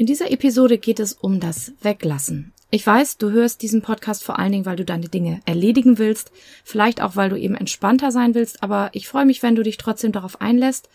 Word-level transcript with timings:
In 0.00 0.06
dieser 0.06 0.30
Episode 0.30 0.78
geht 0.78 0.98
es 0.98 1.12
um 1.12 1.40
das 1.40 1.74
Weglassen. 1.82 2.54
Ich 2.70 2.86
weiß, 2.86 3.18
du 3.18 3.32
hörst 3.32 3.60
diesen 3.60 3.82
Podcast 3.82 4.24
vor 4.24 4.38
allen 4.38 4.50
Dingen, 4.50 4.64
weil 4.64 4.76
du 4.76 4.86
deine 4.86 5.10
Dinge 5.10 5.42
erledigen 5.44 5.98
willst, 5.98 6.32
vielleicht 6.64 7.02
auch, 7.02 7.16
weil 7.16 7.28
du 7.28 7.36
eben 7.36 7.54
entspannter 7.54 8.10
sein 8.10 8.34
willst, 8.34 8.62
aber 8.62 8.88
ich 8.94 9.06
freue 9.06 9.26
mich, 9.26 9.42
wenn 9.42 9.56
du 9.56 9.62
dich 9.62 9.76
trotzdem 9.76 10.10
darauf 10.10 10.40
einlässt, 10.40 10.88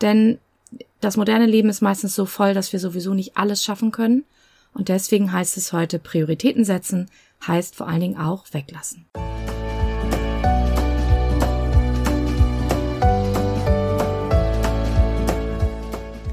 denn 0.00 0.38
das 1.00 1.16
moderne 1.16 1.46
Leben 1.46 1.70
ist 1.70 1.80
meistens 1.80 2.14
so 2.14 2.24
voll, 2.24 2.54
dass 2.54 2.72
wir 2.72 2.78
sowieso 2.78 3.14
nicht 3.14 3.36
alles 3.36 3.64
schaffen 3.64 3.90
können 3.90 4.22
und 4.74 4.88
deswegen 4.88 5.32
heißt 5.32 5.56
es 5.56 5.72
heute 5.72 5.98
Prioritäten 5.98 6.64
setzen, 6.64 7.10
heißt 7.44 7.74
vor 7.74 7.88
allen 7.88 8.00
Dingen 8.00 8.16
auch 8.16 8.44
weglassen. 8.52 9.06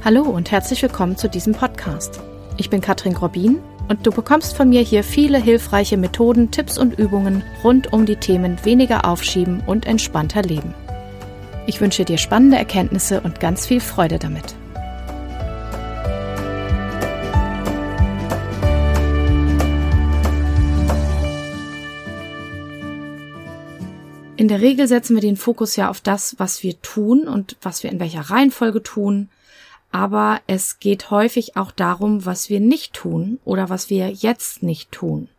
Hallo 0.02 0.22
und 0.22 0.50
herzlich 0.50 0.82
willkommen 0.82 1.18
zu 1.18 1.28
diesem 1.28 1.54
Podcast. 1.54 2.22
Ich 2.56 2.70
bin 2.70 2.80
Katrin 2.80 3.14
Grobin 3.14 3.60
und 3.90 4.08
du 4.08 4.12
bekommst 4.12 4.56
von 4.56 4.70
mir 4.70 4.80
hier 4.80 5.04
viele 5.04 5.38
hilfreiche 5.38 5.98
Methoden, 5.98 6.52
Tipps 6.52 6.78
und 6.78 6.98
Übungen 6.98 7.44
rund 7.66 7.92
um 7.92 8.06
die 8.06 8.16
Themen 8.16 8.58
weniger 8.64 9.04
aufschieben 9.04 9.62
und 9.68 9.86
entspannter 9.86 10.42
leben. 10.42 10.74
Ich 11.68 11.82
wünsche 11.82 12.06
dir 12.06 12.18
spannende 12.18 12.56
Erkenntnisse 12.56 13.20
und 13.20 13.42
ganz 13.42 13.68
viel 13.68 13.82
Freude 13.82 14.20
damit. 14.20 14.56
In 24.38 24.48
der 24.48 24.62
Regel 24.62 24.88
setzen 24.88 25.18
wir 25.18 25.22
den 25.22 25.36
Fokus 25.36 25.76
ja 25.76 25.90
auf 25.90 26.00
das, 26.00 26.36
was 26.40 26.64
wir 26.64 26.82
tun 26.82 27.28
und 27.28 27.58
was 27.62 27.84
wir 27.84 27.92
in 27.92 28.00
welcher 28.00 28.22
Reihenfolge 28.22 28.82
tun, 28.82 29.28
aber 29.92 30.42
es 30.48 30.80
geht 30.80 31.10
häufig 31.12 31.58
auch 31.58 31.72
darum, 31.72 32.26
was 32.26 32.50
wir 32.50 32.60
nicht 32.60 32.94
tun 32.94 33.40
oder 33.44 33.70
was 33.70 33.90
wir 33.90 34.10
jetzt 34.10 34.62
nicht 34.64 34.92
tun. 34.92 35.30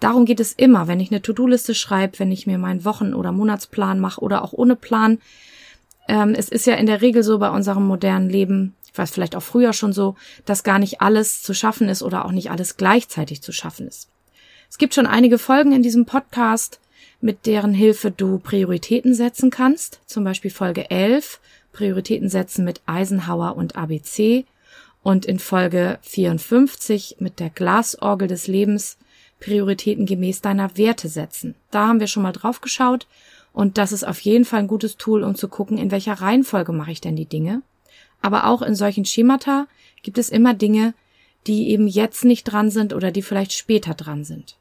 Darum 0.00 0.26
geht 0.26 0.40
es 0.40 0.52
immer, 0.52 0.88
wenn 0.88 1.00
ich 1.00 1.10
eine 1.10 1.22
To-Do-Liste 1.22 1.74
schreibe, 1.74 2.18
wenn 2.18 2.32
ich 2.32 2.46
mir 2.46 2.58
meinen 2.58 2.84
Wochen- 2.84 3.14
oder 3.14 3.32
Monatsplan 3.32 3.98
mache 3.98 4.20
oder 4.20 4.44
auch 4.44 4.52
ohne 4.52 4.76
Plan. 4.76 5.18
Ähm, 6.08 6.34
es 6.34 6.48
ist 6.48 6.66
ja 6.66 6.74
in 6.74 6.86
der 6.86 7.00
Regel 7.00 7.22
so 7.22 7.38
bei 7.38 7.50
unserem 7.50 7.86
modernen 7.86 8.28
Leben, 8.28 8.74
ich 8.92 8.98
weiß 8.98 9.10
vielleicht 9.10 9.36
auch 9.36 9.42
früher 9.42 9.72
schon 9.72 9.92
so, 9.92 10.16
dass 10.44 10.64
gar 10.64 10.78
nicht 10.78 11.00
alles 11.00 11.42
zu 11.42 11.54
schaffen 11.54 11.88
ist 11.88 12.02
oder 12.02 12.24
auch 12.24 12.32
nicht 12.32 12.50
alles 12.50 12.76
gleichzeitig 12.76 13.42
zu 13.42 13.52
schaffen 13.52 13.88
ist. 13.88 14.08
Es 14.68 14.78
gibt 14.78 14.94
schon 14.94 15.06
einige 15.06 15.38
Folgen 15.38 15.72
in 15.72 15.82
diesem 15.82 16.06
Podcast, 16.06 16.80
mit 17.20 17.46
deren 17.46 17.72
Hilfe 17.72 18.10
du 18.10 18.38
Prioritäten 18.38 19.14
setzen 19.14 19.50
kannst, 19.50 20.00
zum 20.06 20.24
Beispiel 20.24 20.50
Folge 20.50 20.90
11, 20.90 21.40
Prioritäten 21.76 22.30
setzen 22.30 22.64
mit 22.64 22.80
Eisenhower 22.86 23.54
und 23.54 23.76
ABC 23.76 24.46
und 25.02 25.26
in 25.26 25.38
Folge 25.38 25.98
54 26.02 27.16
mit 27.18 27.38
der 27.38 27.50
Glasorgel 27.50 28.28
des 28.28 28.46
Lebens 28.46 28.96
Prioritäten 29.40 30.06
gemäß 30.06 30.40
deiner 30.40 30.78
Werte 30.78 31.08
setzen. 31.08 31.54
Da 31.70 31.86
haben 31.86 32.00
wir 32.00 32.06
schon 32.06 32.22
mal 32.22 32.32
drauf 32.32 32.62
geschaut 32.62 33.06
und 33.52 33.76
das 33.76 33.92
ist 33.92 34.04
auf 34.04 34.20
jeden 34.20 34.46
Fall 34.46 34.60
ein 34.60 34.68
gutes 34.68 34.96
Tool, 34.96 35.22
um 35.22 35.34
zu 35.34 35.48
gucken, 35.48 35.76
in 35.76 35.90
welcher 35.90 36.14
Reihenfolge 36.14 36.72
mache 36.72 36.92
ich 36.92 37.02
denn 37.02 37.14
die 37.14 37.26
Dinge. 37.26 37.60
Aber 38.22 38.46
auch 38.46 38.62
in 38.62 38.74
solchen 38.74 39.04
Schemata 39.04 39.66
gibt 40.02 40.16
es 40.16 40.30
immer 40.30 40.54
Dinge, 40.54 40.94
die 41.46 41.68
eben 41.68 41.88
jetzt 41.88 42.24
nicht 42.24 42.44
dran 42.44 42.70
sind 42.70 42.94
oder 42.94 43.10
die 43.10 43.22
vielleicht 43.22 43.52
später 43.52 43.92
dran 43.92 44.24
sind. 44.24 44.56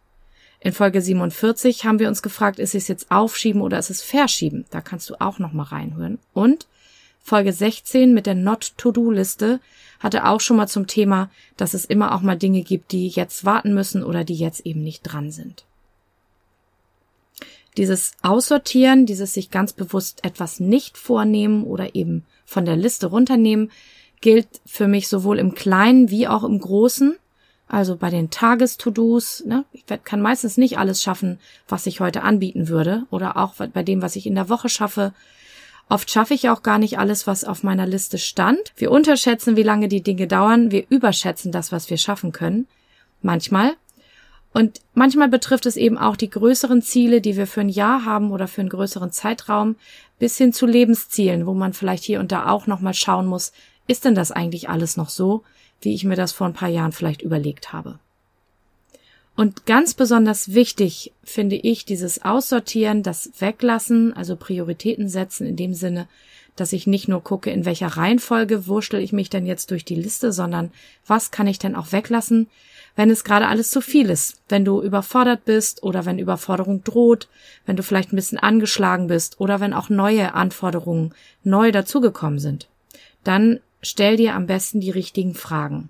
In 0.59 0.73
Folge 0.73 1.01
47 1.01 1.85
haben 1.85 1.99
wir 1.99 2.09
uns 2.09 2.21
gefragt, 2.21 2.59
ist 2.59 2.75
es 2.75 2.89
jetzt 2.89 3.09
aufschieben 3.09 3.61
oder 3.61 3.79
ist 3.79 3.89
es 3.89 4.01
verschieben? 4.01 4.65
Da 4.69 4.81
kannst 4.81 5.09
du 5.09 5.15
auch 5.21 5.39
noch 5.39 5.53
mal 5.53 5.63
reinhören. 5.63 6.19
Und 6.33 6.67
Folge 7.27 7.53
16 7.53 8.13
mit 8.13 8.27
der 8.27 8.35
Not-To-Do-Liste 8.35 9.59
hatte 9.99 10.27
auch 10.27 10.39
schon 10.39 10.57
mal 10.57 10.67
zum 10.67 10.85
Thema, 10.85 11.31
dass 11.57 11.73
es 11.73 11.83
immer 11.83 12.13
auch 12.13 12.21
mal 12.21 12.37
Dinge 12.37 12.61
gibt, 12.61 12.91
die 12.91 13.07
jetzt 13.07 13.45
warten 13.45 13.73
müssen 13.73 14.03
oder 14.03 14.23
die 14.23 14.35
jetzt 14.35 14.63
eben 14.63 14.83
nicht 14.83 15.01
dran 15.01 15.31
sind. 15.31 15.65
Dieses 17.77 18.11
Aussortieren, 18.21 19.07
dieses 19.07 19.33
sich 19.33 19.49
ganz 19.49 19.73
bewusst 19.73 20.23
etwas 20.23 20.59
nicht 20.59 20.99
vornehmen 20.99 21.63
oder 21.63 21.95
eben 21.95 22.25
von 22.45 22.63
der 22.63 22.75
Liste 22.75 23.07
runternehmen, 23.07 23.71
gilt 24.21 24.47
für 24.63 24.87
mich 24.87 25.07
sowohl 25.07 25.39
im 25.39 25.55
Kleinen 25.55 26.11
wie 26.11 26.27
auch 26.27 26.43
im 26.43 26.59
Großen. 26.59 27.17
Also 27.67 27.95
bei 27.95 28.11
den 28.11 28.29
Tages-To-Dos, 28.29 29.45
ne? 29.47 29.65
ich 29.73 29.85
kann 30.03 30.21
meistens 30.21 30.57
nicht 30.57 30.77
alles 30.77 31.01
schaffen, 31.01 31.39
was 31.67 31.87
ich 31.87 32.01
heute 32.01 32.21
anbieten 32.21 32.67
würde 32.67 33.07
oder 33.09 33.35
auch 33.37 33.55
bei 33.55 33.81
dem, 33.81 34.03
was 34.03 34.15
ich 34.15 34.27
in 34.27 34.35
der 34.35 34.49
Woche 34.49 34.69
schaffe. 34.69 35.11
Oft 35.87 36.09
schaffe 36.09 36.33
ich 36.33 36.49
auch 36.49 36.63
gar 36.63 36.79
nicht 36.79 36.97
alles, 36.97 37.27
was 37.27 37.43
auf 37.43 37.63
meiner 37.63 37.85
Liste 37.85 38.17
stand. 38.17 38.73
Wir 38.75 38.91
unterschätzen, 38.91 39.55
wie 39.55 39.63
lange 39.63 39.87
die 39.87 40.01
Dinge 40.01 40.27
dauern. 40.27 40.71
Wir 40.71 40.85
überschätzen 40.89 41.51
das, 41.51 41.71
was 41.71 41.89
wir 41.89 41.97
schaffen 41.97 42.31
können. 42.31 42.67
Manchmal. 43.21 43.73
Und 44.51 44.79
manchmal 44.93 45.27
betrifft 45.27 45.65
es 45.65 45.75
eben 45.75 45.97
auch 45.97 46.15
die 46.15 46.29
größeren 46.29 46.81
Ziele, 46.81 47.21
die 47.21 47.35
wir 47.35 47.45
für 47.45 47.61
ein 47.61 47.69
Jahr 47.69 48.05
haben 48.05 48.31
oder 48.31 48.47
für 48.47 48.61
einen 48.61 48.69
größeren 48.69 49.11
Zeitraum, 49.11 49.75
bis 50.17 50.37
hin 50.37 50.53
zu 50.53 50.65
Lebenszielen, 50.65 51.45
wo 51.45 51.53
man 51.53 51.73
vielleicht 51.73 52.05
hier 52.05 52.19
und 52.19 52.31
da 52.31 52.49
auch 52.49 52.65
nochmal 52.65 52.93
schauen 52.93 53.27
muss, 53.27 53.51
ist 53.85 54.05
denn 54.05 54.15
das 54.15 54.31
eigentlich 54.31 54.69
alles 54.69 54.97
noch 54.97 55.09
so, 55.09 55.43
wie 55.81 55.93
ich 55.93 56.05
mir 56.05 56.15
das 56.15 56.31
vor 56.31 56.47
ein 56.47 56.53
paar 56.53 56.69
Jahren 56.69 56.93
vielleicht 56.93 57.21
überlegt 57.21 57.73
habe? 57.73 57.99
Und 59.35 59.65
ganz 59.65 59.93
besonders 59.93 60.53
wichtig 60.53 61.11
finde 61.23 61.57
ich 61.57 61.83
dieses 61.83 62.23
Aussortieren, 62.23 63.03
das 63.03 63.31
Weglassen, 63.39 64.13
also 64.13 64.35
Prioritäten 64.37 65.09
setzen 65.09 65.45
in 65.45 65.57
dem 65.57 65.73
Sinne, 65.73 66.07
dass 66.55 66.71
ich 66.71 66.87
nicht 66.87 67.09
nur 67.09 67.21
gucke, 67.21 67.51
in 67.51 67.65
welcher 67.65 67.87
Reihenfolge 67.87 68.65
wurschtel 68.67 69.01
ich 69.01 69.11
mich 69.11 69.29
denn 69.29 69.45
jetzt 69.45 69.71
durch 69.71 69.83
die 69.83 69.95
Liste, 69.95 70.31
sondern 70.31 70.71
was 71.05 71.31
kann 71.31 71.47
ich 71.47 71.59
denn 71.59 71.75
auch 71.75 71.91
weglassen, 71.91 72.47
wenn 72.95 73.09
es 73.09 73.25
gerade 73.25 73.47
alles 73.47 73.71
zu 73.71 73.81
viel 73.81 74.09
ist, 74.09 74.41
wenn 74.47 74.63
du 74.63 74.81
überfordert 74.81 75.43
bist 75.43 75.83
oder 75.83 76.05
wenn 76.05 76.17
Überforderung 76.17 76.81
droht, 76.85 77.27
wenn 77.65 77.75
du 77.75 77.83
vielleicht 77.83 78.13
ein 78.13 78.15
bisschen 78.15 78.37
angeschlagen 78.37 79.07
bist 79.07 79.41
oder 79.41 79.59
wenn 79.59 79.73
auch 79.73 79.89
neue 79.89 80.33
Anforderungen 80.33 81.13
neu 81.43 81.73
dazugekommen 81.73 82.39
sind. 82.39 82.69
Dann 83.25 83.59
stell 83.81 84.15
dir 84.15 84.33
am 84.33 84.47
besten 84.47 84.79
die 84.79 84.91
richtigen 84.91 85.35
Fragen. 85.35 85.89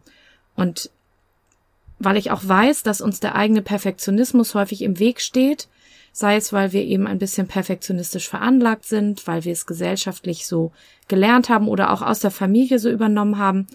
Und 0.56 0.90
weil 2.00 2.18
ich 2.18 2.32
auch 2.32 2.42
weiß, 2.46 2.84
dass 2.84 3.02
uns 3.02 3.20
der 3.20 3.36
eigene 3.36 3.62
Perfektionismus 3.62 4.56
häufig 4.56 4.82
im 4.82 5.00
Weg 5.00 5.22
steht, 5.22 5.68
sei 6.12 6.38
es, 6.38 6.54
weil 6.54 6.72
wir 6.72 6.84
eben 6.84 7.08
ein 7.08 7.20
bisschen 7.20 7.48
perfektionistisch 7.48 8.30
veranlagt 8.30 8.86
sind, 8.86 9.28
weil 9.28 9.44
wir 9.44 9.52
es 9.52 9.66
gesellschaftlich 9.66 10.48
so 10.48 10.72
gelernt 11.08 11.50
haben 11.50 11.68
oder 11.68 11.92
auch 11.92 12.02
aus 12.02 12.20
der 12.20 12.32
Familie 12.32 12.80
so 12.80 12.90
übernommen 12.90 13.38
haben, 13.38 13.68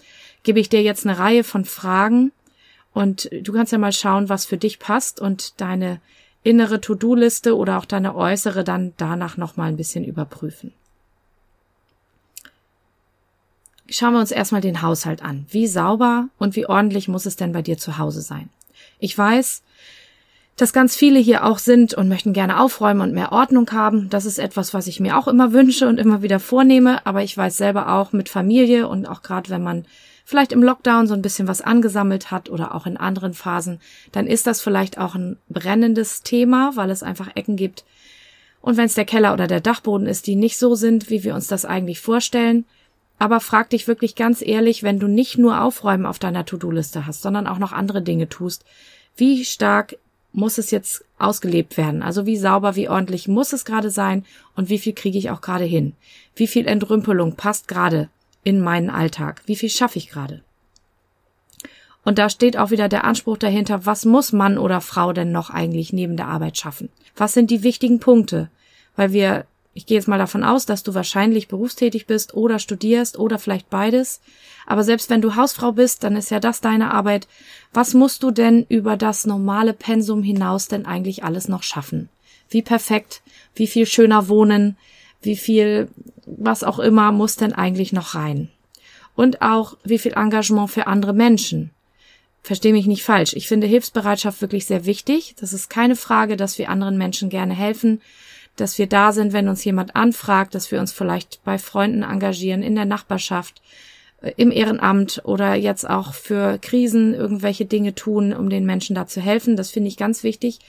gebe 0.43 0.59
ich 0.59 0.69
dir 0.69 0.81
jetzt 0.81 1.05
eine 1.05 1.19
Reihe 1.19 1.43
von 1.43 1.65
Fragen 1.65 2.31
und 2.93 3.29
du 3.31 3.53
kannst 3.53 3.71
ja 3.71 3.77
mal 3.77 3.93
schauen, 3.93 4.27
was 4.29 4.45
für 4.45 4.57
dich 4.57 4.79
passt 4.79 5.21
und 5.21 5.61
deine 5.61 6.01
innere 6.43 6.81
To-Do-Liste 6.81 7.55
oder 7.55 7.77
auch 7.77 7.85
deine 7.85 8.15
äußere 8.15 8.63
dann 8.63 8.93
danach 8.97 9.37
nochmal 9.37 9.69
ein 9.69 9.77
bisschen 9.77 10.03
überprüfen. 10.03 10.73
Schauen 13.93 14.13
wir 14.13 14.21
uns 14.21 14.31
erstmal 14.31 14.61
den 14.61 14.81
Haushalt 14.81 15.21
an. 15.21 15.45
Wie 15.49 15.67
sauber 15.67 16.29
und 16.37 16.55
wie 16.55 16.65
ordentlich 16.65 17.09
muss 17.09 17.25
es 17.25 17.35
denn 17.35 17.51
bei 17.51 17.61
dir 17.61 17.77
zu 17.77 17.97
Hause 17.97 18.21
sein? 18.21 18.49
Ich 18.99 19.17
weiß, 19.17 19.63
dass 20.55 20.71
ganz 20.71 20.95
viele 20.95 21.19
hier 21.19 21.45
auch 21.45 21.59
sind 21.59 21.93
und 21.93 22.07
möchten 22.07 22.31
gerne 22.31 22.61
aufräumen 22.61 23.01
und 23.01 23.13
mehr 23.13 23.33
Ordnung 23.33 23.69
haben. 23.71 24.09
Das 24.09 24.25
ist 24.25 24.39
etwas, 24.39 24.73
was 24.73 24.87
ich 24.87 25.01
mir 25.01 25.17
auch 25.17 25.27
immer 25.27 25.51
wünsche 25.51 25.89
und 25.89 25.97
immer 25.97 26.21
wieder 26.21 26.39
vornehme. 26.39 27.05
Aber 27.05 27.21
ich 27.21 27.35
weiß 27.35 27.57
selber 27.57 27.93
auch 27.93 28.13
mit 28.13 28.29
Familie 28.29 28.87
und 28.87 29.07
auch 29.07 29.23
gerade 29.23 29.49
wenn 29.49 29.63
man 29.63 29.85
vielleicht 30.23 30.53
im 30.53 30.63
Lockdown 30.63 31.07
so 31.07 31.13
ein 31.13 31.21
bisschen 31.21 31.49
was 31.49 31.61
angesammelt 31.61 32.31
hat 32.31 32.49
oder 32.49 32.73
auch 32.73 32.85
in 32.85 32.95
anderen 32.95 33.33
Phasen, 33.33 33.81
dann 34.13 34.25
ist 34.25 34.47
das 34.47 34.61
vielleicht 34.61 34.97
auch 34.97 35.15
ein 35.15 35.37
brennendes 35.49 36.21
Thema, 36.21 36.71
weil 36.75 36.91
es 36.91 37.03
einfach 37.03 37.35
Ecken 37.35 37.57
gibt. 37.57 37.83
Und 38.61 38.77
wenn 38.77 38.85
es 38.85 38.93
der 38.93 39.05
Keller 39.05 39.33
oder 39.33 39.47
der 39.47 39.59
Dachboden 39.59 40.07
ist, 40.07 40.27
die 40.27 40.35
nicht 40.35 40.57
so 40.57 40.75
sind, 40.75 41.09
wie 41.09 41.25
wir 41.25 41.35
uns 41.35 41.47
das 41.47 41.65
eigentlich 41.65 41.99
vorstellen, 41.99 42.65
aber 43.21 43.39
frag 43.39 43.69
dich 43.69 43.87
wirklich 43.87 44.15
ganz 44.15 44.41
ehrlich, 44.41 44.81
wenn 44.81 44.97
du 44.97 45.07
nicht 45.07 45.37
nur 45.37 45.61
Aufräumen 45.61 46.07
auf 46.07 46.17
deiner 46.17 46.43
To-Do-Liste 46.43 47.05
hast, 47.05 47.21
sondern 47.21 47.45
auch 47.45 47.59
noch 47.59 47.71
andere 47.71 48.01
Dinge 48.01 48.27
tust, 48.29 48.65
wie 49.15 49.45
stark 49.45 49.95
muss 50.33 50.57
es 50.57 50.71
jetzt 50.71 51.05
ausgelebt 51.19 51.77
werden? 51.77 52.01
Also 52.01 52.25
wie 52.25 52.35
sauber, 52.35 52.75
wie 52.75 52.89
ordentlich 52.89 53.27
muss 53.27 53.53
es 53.53 53.63
gerade 53.63 53.91
sein 53.91 54.25
und 54.55 54.69
wie 54.69 54.79
viel 54.79 54.93
kriege 54.93 55.19
ich 55.19 55.29
auch 55.29 55.41
gerade 55.41 55.65
hin? 55.65 55.93
Wie 56.35 56.47
viel 56.47 56.65
Entrümpelung 56.65 57.35
passt 57.35 57.67
gerade 57.67 58.09
in 58.43 58.59
meinen 58.59 58.89
Alltag? 58.89 59.43
Wie 59.45 59.55
viel 59.55 59.69
schaffe 59.69 59.99
ich 59.99 60.09
gerade? 60.09 60.41
Und 62.03 62.17
da 62.17 62.27
steht 62.27 62.57
auch 62.57 62.71
wieder 62.71 62.89
der 62.89 63.03
Anspruch 63.03 63.37
dahinter, 63.37 63.85
was 63.85 64.03
muss 64.03 64.33
Mann 64.33 64.57
oder 64.57 64.81
Frau 64.81 65.13
denn 65.13 65.31
noch 65.31 65.51
eigentlich 65.51 65.93
neben 65.93 66.17
der 66.17 66.27
Arbeit 66.27 66.57
schaffen? 66.57 66.89
Was 67.15 67.33
sind 67.33 67.51
die 67.51 67.61
wichtigen 67.61 67.99
Punkte? 67.99 68.49
Weil 68.95 69.13
wir 69.13 69.45
ich 69.73 69.85
gehe 69.85 69.97
jetzt 69.97 70.07
mal 70.07 70.17
davon 70.17 70.43
aus, 70.43 70.65
dass 70.65 70.83
du 70.83 70.93
wahrscheinlich 70.93 71.47
berufstätig 71.47 72.05
bist 72.05 72.33
oder 72.33 72.59
studierst 72.59 73.17
oder 73.17 73.39
vielleicht 73.39 73.69
beides. 73.69 74.19
Aber 74.65 74.83
selbst 74.83 75.09
wenn 75.09 75.21
du 75.21 75.35
Hausfrau 75.35 75.71
bist, 75.71 76.03
dann 76.03 76.17
ist 76.17 76.29
ja 76.29 76.39
das 76.39 76.59
deine 76.59 76.93
Arbeit. 76.93 77.27
Was 77.73 77.93
musst 77.93 78.23
du 78.23 78.31
denn 78.31 78.65
über 78.67 78.97
das 78.97 79.25
normale 79.25 79.73
Pensum 79.73 80.23
hinaus 80.23 80.67
denn 80.67 80.85
eigentlich 80.85 81.23
alles 81.23 81.47
noch 81.47 81.63
schaffen? 81.63 82.09
Wie 82.49 82.61
perfekt, 82.61 83.21
wie 83.55 83.67
viel 83.67 83.85
schöner 83.85 84.27
wohnen, 84.27 84.75
wie 85.21 85.37
viel, 85.37 85.87
was 86.25 86.63
auch 86.63 86.79
immer 86.79 87.13
muss 87.13 87.37
denn 87.37 87.53
eigentlich 87.53 87.93
noch 87.93 88.13
rein? 88.13 88.49
Und 89.15 89.41
auch, 89.41 89.77
wie 89.83 89.99
viel 89.99 90.13
Engagement 90.13 90.69
für 90.69 90.87
andere 90.87 91.13
Menschen? 91.13 91.71
Versteh 92.43 92.71
mich 92.71 92.87
nicht 92.87 93.03
falsch. 93.03 93.33
Ich 93.33 93.47
finde 93.47 93.67
Hilfsbereitschaft 93.67 94.41
wirklich 94.41 94.65
sehr 94.65 94.85
wichtig. 94.85 95.35
Das 95.39 95.53
ist 95.53 95.69
keine 95.69 95.95
Frage, 95.95 96.37
dass 96.37 96.57
wir 96.57 96.69
anderen 96.69 96.97
Menschen 96.97 97.29
gerne 97.29 97.53
helfen, 97.53 98.01
dass 98.61 98.77
wir 98.77 98.87
da 98.87 99.11
sind, 99.11 99.33
wenn 99.33 99.49
uns 99.49 99.63
jemand 99.65 99.95
anfragt, 99.95 100.55
dass 100.55 100.71
wir 100.71 100.79
uns 100.79 100.91
vielleicht 100.91 101.43
bei 101.43 101.57
Freunden 101.57 102.03
engagieren, 102.03 102.61
in 102.63 102.75
der 102.75 102.85
Nachbarschaft, 102.85 103.61
äh, 104.21 104.31
im 104.37 104.51
Ehrenamt 104.51 105.21
oder 105.25 105.55
jetzt 105.55 105.89
auch 105.89 106.13
für 106.13 106.59
Krisen 106.59 107.13
irgendwelche 107.13 107.65
Dinge 107.65 107.95
tun, 107.95 108.33
um 108.33 108.49
den 108.49 108.65
Menschen 108.65 108.95
da 108.95 109.07
zu 109.07 109.19
helfen. 109.19 109.57
Das 109.57 109.71
finde 109.71 109.89
ich 109.89 109.97
ganz 109.97 110.23
wichtig. 110.23 110.59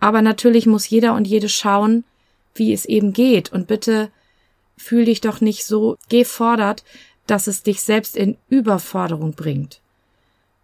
Aber 0.00 0.20
natürlich 0.20 0.66
muss 0.66 0.88
jeder 0.88 1.14
und 1.14 1.26
jede 1.26 1.48
schauen, 1.48 2.04
wie 2.54 2.72
es 2.72 2.84
eben 2.84 3.12
geht. 3.12 3.52
Und 3.52 3.66
bitte 3.66 4.10
fühl 4.76 5.04
dich 5.04 5.20
doch 5.20 5.40
nicht 5.40 5.64
so 5.64 5.96
gefordert, 6.08 6.84
dass 7.26 7.46
es 7.46 7.62
dich 7.62 7.82
selbst 7.82 8.16
in 8.16 8.36
Überforderung 8.48 9.32
bringt. 9.32 9.80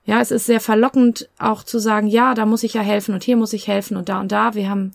Ja, 0.06 0.20
es 0.20 0.30
ist 0.30 0.46
sehr 0.46 0.60
verlockend 0.60 1.28
auch 1.38 1.62
zu 1.62 1.78
sagen, 1.78 2.08
ja, 2.08 2.34
da 2.34 2.46
muss 2.46 2.62
ich 2.62 2.74
ja 2.74 2.82
helfen 2.82 3.14
und 3.14 3.24
hier 3.24 3.36
muss 3.36 3.52
ich 3.52 3.68
helfen 3.68 3.96
und 3.96 4.08
da 4.08 4.20
und 4.20 4.32
da. 4.32 4.54
Wir 4.54 4.68
haben 4.68 4.92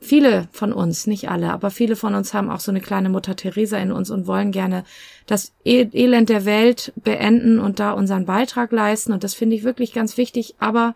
viele 0.00 0.48
von 0.52 0.72
uns, 0.72 1.06
nicht 1.06 1.28
alle, 1.28 1.52
aber 1.52 1.70
viele 1.70 1.96
von 1.96 2.14
uns 2.14 2.34
haben 2.34 2.50
auch 2.50 2.60
so 2.60 2.70
eine 2.70 2.80
kleine 2.80 3.08
Mutter 3.08 3.36
Teresa 3.36 3.78
in 3.78 3.92
uns 3.92 4.10
und 4.10 4.26
wollen 4.26 4.52
gerne 4.52 4.84
das 5.26 5.52
e-, 5.64 5.88
Elend 5.92 6.28
der 6.28 6.44
Welt 6.44 6.92
beenden 6.96 7.58
und 7.58 7.80
da 7.80 7.92
unseren 7.92 8.24
Beitrag 8.24 8.72
leisten. 8.72 9.12
Und 9.12 9.24
das 9.24 9.34
finde 9.34 9.56
ich 9.56 9.64
wirklich 9.64 9.92
ganz 9.92 10.16
wichtig. 10.16 10.54
Aber 10.58 10.94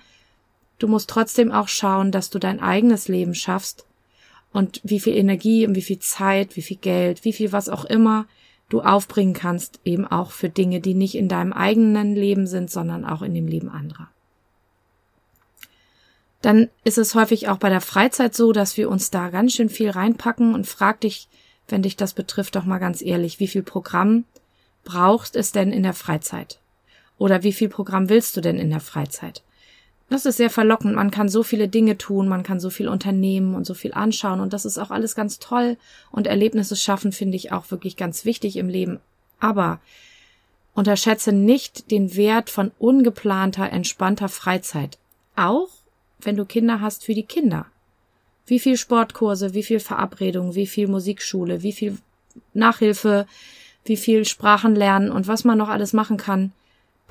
du 0.79 0.89
musst 0.89 1.11
trotzdem 1.11 1.51
auch 1.53 1.69
schauen, 1.69 2.13
dass 2.13 2.31
du 2.31 2.39
dein 2.39 2.61
eigenes 2.61 3.09
Leben 3.09 3.35
schaffst 3.35 3.87
und 4.53 4.81
wie 4.85 5.01
viel 5.01 5.17
Energie 5.17 5.67
und 5.67 5.75
wie 5.75 5.83
viel 5.83 5.99
Zeit, 5.99 6.57
wie 6.57 6.63
viel 6.63 6.77
Geld, 6.77 7.25
wie 7.25 7.33
viel 7.33 7.53
was 7.53 7.69
auch 7.69 7.85
immer 7.85 8.27
du 8.69 8.81
aufbringen 8.81 9.35
kannst, 9.35 9.81
eben 9.85 10.07
auch 10.07 10.31
für 10.31 10.49
Dinge, 10.49 10.81
die 10.81 10.95
nicht 10.95 11.15
in 11.15 11.29
deinem 11.29 11.53
eigenen 11.53 12.15
Leben 12.15 12.47
sind, 12.47 12.71
sondern 12.71 13.05
auch 13.05 13.23
in 13.23 13.35
dem 13.35 13.47
Leben 13.47 13.69
anderer. 13.69 14.09
Dann 16.43 16.69
ist 16.85 16.99
es 16.99 17.15
häufig 17.15 17.49
auch 17.49 17.59
bei 17.59 17.69
der 17.69 17.81
Freizeit 17.81 18.35
so, 18.35 18.53
dass 18.53 18.77
wir 18.77 18.91
uns 18.91 19.11
da 19.11 19.31
ganz 19.31 19.55
schön 19.55 19.69
viel 19.69 19.91
reinpacken 19.91 20.55
und 20.55 20.67
frag 20.67 21.01
dich, 21.01 21.29
wenn 21.69 21.83
dich 21.83 21.97
das 21.97 22.13
betrifft, 22.13 22.57
doch 22.57 22.65
mal 22.65 22.79
ganz 22.79 23.01
ehrlich, 23.01 23.41
wie 23.41 23.47
viel 23.47 23.63
Programm 23.63 24.25
brauchst 24.85 25.37
es 25.37 25.53
denn 25.53 25.73
in 25.73 25.85
der 25.85 25.95
Freizeit? 25.95 26.59
Oder 27.17 27.45
wie 27.45 27.53
viel 27.53 27.69
Programm 27.69 28.09
willst 28.09 28.37
du 28.37 28.41
denn 28.41 28.59
in 28.59 28.71
der 28.71 28.81
Freizeit? 28.81 29.43
Das 30.11 30.27
ist 30.27 30.37
sehr 30.37 30.51
verlockend. 30.51 30.95
Man 30.95 31.11
kann 31.11 31.29
so 31.29 31.43
viele 31.43 31.69
Dinge 31.69 31.97
tun, 31.97 32.29
man 32.29 32.43
kann 32.43 32.61
so 32.61 32.69
viel 32.69 32.89
unternehmen 32.89 33.55
und 33.55 33.65
so 33.65 33.73
viel 33.73 33.95
anschauen 33.95 34.41
und 34.41 34.53
das 34.53 34.65
ist 34.65 34.77
auch 34.77 34.91
alles 34.91 35.15
ganz 35.15 35.39
toll 35.39 35.79
und 36.11 36.27
Erlebnisse 36.27 36.77
schaffen 36.77 37.13
finde 37.13 37.37
ich 37.37 37.53
auch 37.53 37.71
wirklich 37.71 37.97
ganz 37.97 38.25
wichtig 38.25 38.57
im 38.57 38.69
Leben. 38.69 39.01
Aber 39.39 39.81
unterschätze 40.75 41.33
nicht 41.33 41.91
den 41.91 42.17
Wert 42.17 42.51
von 42.51 42.73
ungeplanter, 42.79 43.71
entspannter 43.71 44.29
Freizeit. 44.29 44.99
Auch 45.37 45.69
wenn 46.23 46.37
du 46.37 46.45
Kinder 46.45 46.81
hast 46.81 47.05
für 47.05 47.15
die 47.15 47.25
Kinder. 47.25 47.67
Wie 48.47 48.59
viel 48.59 48.77
Sportkurse, 48.77 49.55
wie 49.55 49.63
viel 49.63 49.81
Verabredung, 49.81 50.55
wie 50.55 50.67
viel 50.67 50.89
Musikschule, 50.89 51.63
wie 51.63 51.73
viel 51.73 51.99
Nachhilfe, 52.55 53.27
wie 53.85 53.97
viel 53.97 54.25
Sprachen 54.25 54.75
lernen 54.75 55.11
und 55.11 55.29
was 55.29 55.45
man 55.45 55.59
noch 55.59 55.69
alles 55.69 55.93
machen 55.93 56.17
kann 56.17 56.53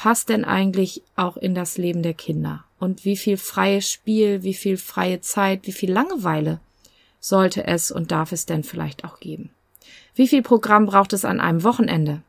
passt 0.01 0.29
denn 0.29 0.45
eigentlich 0.45 1.03
auch 1.15 1.37
in 1.37 1.53
das 1.53 1.77
Leben 1.77 2.01
der 2.01 2.15
Kinder? 2.15 2.63
Und 2.79 3.05
wie 3.05 3.15
viel 3.15 3.37
freies 3.37 3.87
Spiel, 3.87 4.41
wie 4.41 4.55
viel 4.55 4.77
freie 4.77 5.21
Zeit, 5.21 5.67
wie 5.67 5.71
viel 5.71 5.91
Langeweile 5.91 6.59
sollte 7.19 7.67
es 7.67 7.91
und 7.91 8.11
darf 8.11 8.31
es 8.31 8.47
denn 8.47 8.63
vielleicht 8.63 9.05
auch 9.05 9.19
geben? 9.19 9.51
Wie 10.15 10.27
viel 10.27 10.41
Programm 10.41 10.87
braucht 10.87 11.13
es 11.13 11.23
an 11.23 11.39
einem 11.39 11.63
Wochenende? 11.63 12.23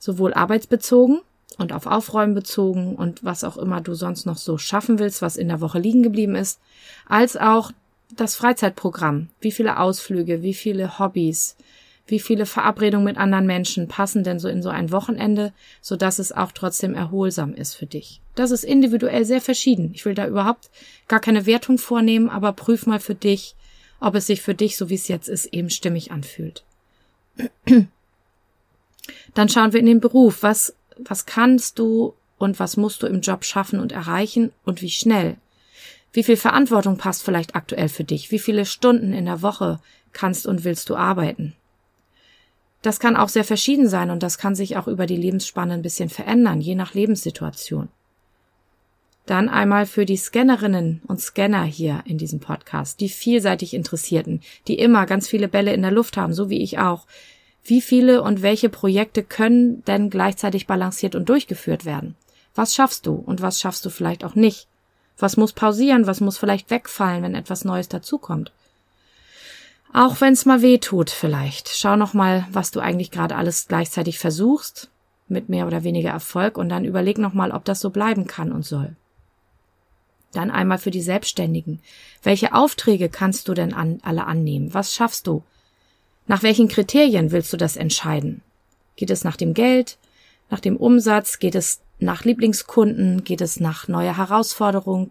Sowohl 0.00 0.34
arbeitsbezogen 0.34 1.20
und 1.58 1.72
auf 1.72 1.86
Aufräumen 1.86 2.34
bezogen 2.34 2.96
und 2.96 3.24
was 3.24 3.44
auch 3.44 3.56
immer 3.56 3.80
du 3.80 3.94
sonst 3.94 4.26
noch 4.26 4.36
so 4.36 4.58
schaffen 4.58 4.98
willst, 4.98 5.22
was 5.22 5.36
in 5.36 5.48
der 5.48 5.60
Woche 5.60 5.78
liegen 5.78 6.02
geblieben 6.02 6.34
ist, 6.34 6.60
als 7.08 7.36
auch 7.36 7.72
das 8.16 8.34
Freizeitprogramm. 8.36 9.28
Wie 9.40 9.52
viele 9.52 9.78
Ausflüge, 9.78 10.42
wie 10.42 10.54
viele 10.54 10.98
Hobbys, 10.98 11.56
wie 12.06 12.20
viele 12.20 12.46
Verabredungen 12.46 13.04
mit 13.04 13.16
anderen 13.16 13.46
Menschen 13.46 13.88
passen 13.88 14.24
denn 14.24 14.38
so 14.38 14.48
in 14.48 14.62
so 14.62 14.68
ein 14.68 14.92
Wochenende, 14.92 15.52
so 15.80 15.96
dass 15.96 16.18
es 16.18 16.32
auch 16.32 16.52
trotzdem 16.52 16.94
erholsam 16.94 17.54
ist 17.54 17.74
für 17.74 17.86
dich. 17.86 18.20
Das 18.34 18.50
ist 18.50 18.64
individuell 18.64 19.24
sehr 19.24 19.40
verschieden. 19.40 19.92
Ich 19.94 20.04
will 20.04 20.14
da 20.14 20.26
überhaupt 20.26 20.70
gar 21.08 21.20
keine 21.20 21.46
Wertung 21.46 21.78
vornehmen, 21.78 22.28
aber 22.28 22.52
prüf 22.52 22.86
mal 22.86 23.00
für 23.00 23.14
dich, 23.14 23.54
ob 24.00 24.14
es 24.16 24.26
sich 24.26 24.42
für 24.42 24.54
dich, 24.54 24.76
so 24.76 24.90
wie 24.90 24.94
es 24.94 25.08
jetzt 25.08 25.28
ist, 25.28 25.46
eben 25.46 25.70
stimmig 25.70 26.10
anfühlt. 26.10 26.62
Dann 29.34 29.48
schauen 29.48 29.72
wir 29.72 29.80
in 29.80 29.86
den 29.86 30.00
Beruf. 30.00 30.42
Was, 30.42 30.74
was 30.98 31.26
kannst 31.26 31.78
du 31.78 32.14
und 32.38 32.58
was 32.60 32.76
musst 32.76 33.02
du 33.02 33.06
im 33.06 33.20
Job 33.20 33.44
schaffen 33.44 33.80
und 33.80 33.92
erreichen 33.92 34.52
und 34.64 34.82
wie 34.82 34.90
schnell? 34.90 35.36
Wie 36.12 36.22
viel 36.22 36.36
Verantwortung 36.36 36.96
passt 36.96 37.22
vielleicht 37.22 37.56
aktuell 37.56 37.88
für 37.88 38.04
dich? 38.04 38.30
Wie 38.30 38.38
viele 38.38 38.66
Stunden 38.66 39.12
in 39.12 39.24
der 39.24 39.42
Woche 39.42 39.80
kannst 40.12 40.46
und 40.46 40.64
willst 40.64 40.88
du 40.88 40.96
arbeiten? 40.96 41.54
Das 42.82 43.00
kann 43.00 43.16
auch 43.16 43.30
sehr 43.30 43.44
verschieden 43.44 43.88
sein 43.88 44.10
und 44.10 44.22
das 44.22 44.38
kann 44.38 44.54
sich 44.54 44.76
auch 44.76 44.88
über 44.88 45.06
die 45.06 45.16
Lebensspanne 45.16 45.74
ein 45.74 45.82
bisschen 45.82 46.10
verändern, 46.10 46.60
je 46.60 46.74
nach 46.74 46.94
Lebenssituation. 46.94 47.88
Dann 49.26 49.48
einmal 49.48 49.86
für 49.86 50.04
die 50.04 50.18
Scannerinnen 50.18 51.00
und 51.06 51.18
Scanner 51.18 51.64
hier 51.64 52.02
in 52.04 52.18
diesem 52.18 52.40
Podcast, 52.40 53.00
die 53.00 53.08
vielseitig 53.08 53.72
Interessierten, 53.72 54.42
die 54.68 54.78
immer 54.78 55.06
ganz 55.06 55.28
viele 55.28 55.48
Bälle 55.48 55.72
in 55.72 55.80
der 55.80 55.92
Luft 55.92 56.18
haben, 56.18 56.34
so 56.34 56.50
wie 56.50 56.62
ich 56.62 56.78
auch. 56.78 57.06
Wie 57.64 57.80
viele 57.80 58.22
und 58.22 58.42
welche 58.42 58.68
Projekte 58.68 59.22
können 59.22 59.82
denn 59.84 60.10
gleichzeitig 60.10 60.66
balanciert 60.66 61.14
und 61.14 61.28
durchgeführt 61.28 61.84
werden? 61.84 62.14
Was 62.54 62.74
schaffst 62.74 63.06
du 63.06 63.14
und 63.14 63.40
was 63.40 63.60
schaffst 63.60 63.84
du 63.86 63.90
vielleicht 63.90 64.22
auch 64.22 64.34
nicht? 64.34 64.68
Was 65.18 65.36
muss 65.36 65.52
pausieren, 65.52 66.06
was 66.06 66.20
muss 66.20 66.36
vielleicht 66.36 66.70
wegfallen, 66.70 67.22
wenn 67.22 67.34
etwas 67.34 67.64
Neues 67.64 67.88
dazukommt? 67.88 68.52
Auch 69.92 70.20
wenn 70.20 70.32
es 70.32 70.44
mal 70.44 70.60
weh 70.60 70.78
tut, 70.78 71.08
vielleicht. 71.08 71.68
Schau 71.68 71.96
noch 71.96 72.14
mal, 72.14 72.46
was 72.50 72.70
du 72.70 72.80
eigentlich 72.80 73.10
gerade 73.10 73.36
alles 73.36 73.68
gleichzeitig 73.68 74.18
versuchst, 74.18 74.90
mit 75.28 75.48
mehr 75.48 75.66
oder 75.66 75.84
weniger 75.84 76.10
Erfolg, 76.10 76.58
und 76.58 76.68
dann 76.68 76.84
überleg 76.84 77.16
noch 77.16 77.32
mal, 77.32 77.52
ob 77.52 77.64
das 77.64 77.80
so 77.80 77.90
bleiben 77.90 78.26
kann 78.26 78.52
und 78.52 78.64
soll. 78.64 78.96
Dann 80.32 80.50
einmal 80.50 80.78
für 80.78 80.90
die 80.90 81.00
Selbstständigen. 81.00 81.80
Welche 82.24 82.54
Aufträge 82.54 83.08
kannst 83.08 83.46
du 83.46 83.54
denn 83.54 83.72
an, 83.72 84.00
alle 84.02 84.26
annehmen? 84.26 84.74
Was 84.74 84.92
schaffst 84.92 85.28
du? 85.28 85.44
Nach 86.26 86.42
welchen 86.42 86.68
Kriterien 86.68 87.32
willst 87.32 87.52
du 87.52 87.56
das 87.56 87.76
entscheiden? 87.76 88.42
Geht 88.96 89.10
es 89.10 89.24
nach 89.24 89.36
dem 89.36 89.54
Geld? 89.54 89.98
Nach 90.50 90.60
dem 90.60 90.76
Umsatz? 90.76 91.38
Geht 91.38 91.54
es 91.54 91.80
nach 91.98 92.24
Lieblingskunden? 92.24 93.24
Geht 93.24 93.40
es 93.40 93.60
nach 93.60 93.88
neuer 93.88 94.16
Herausforderung? 94.16 95.10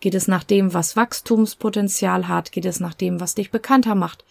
Geht 0.00 0.14
es 0.14 0.28
nach 0.28 0.44
dem, 0.44 0.74
was 0.74 0.96
Wachstumspotenzial 0.96 2.28
hat? 2.28 2.52
Geht 2.52 2.64
es 2.64 2.80
nach 2.80 2.94
dem, 2.94 3.20
was 3.20 3.34
dich 3.34 3.50
bekannter 3.50 3.94
macht? 3.94 4.24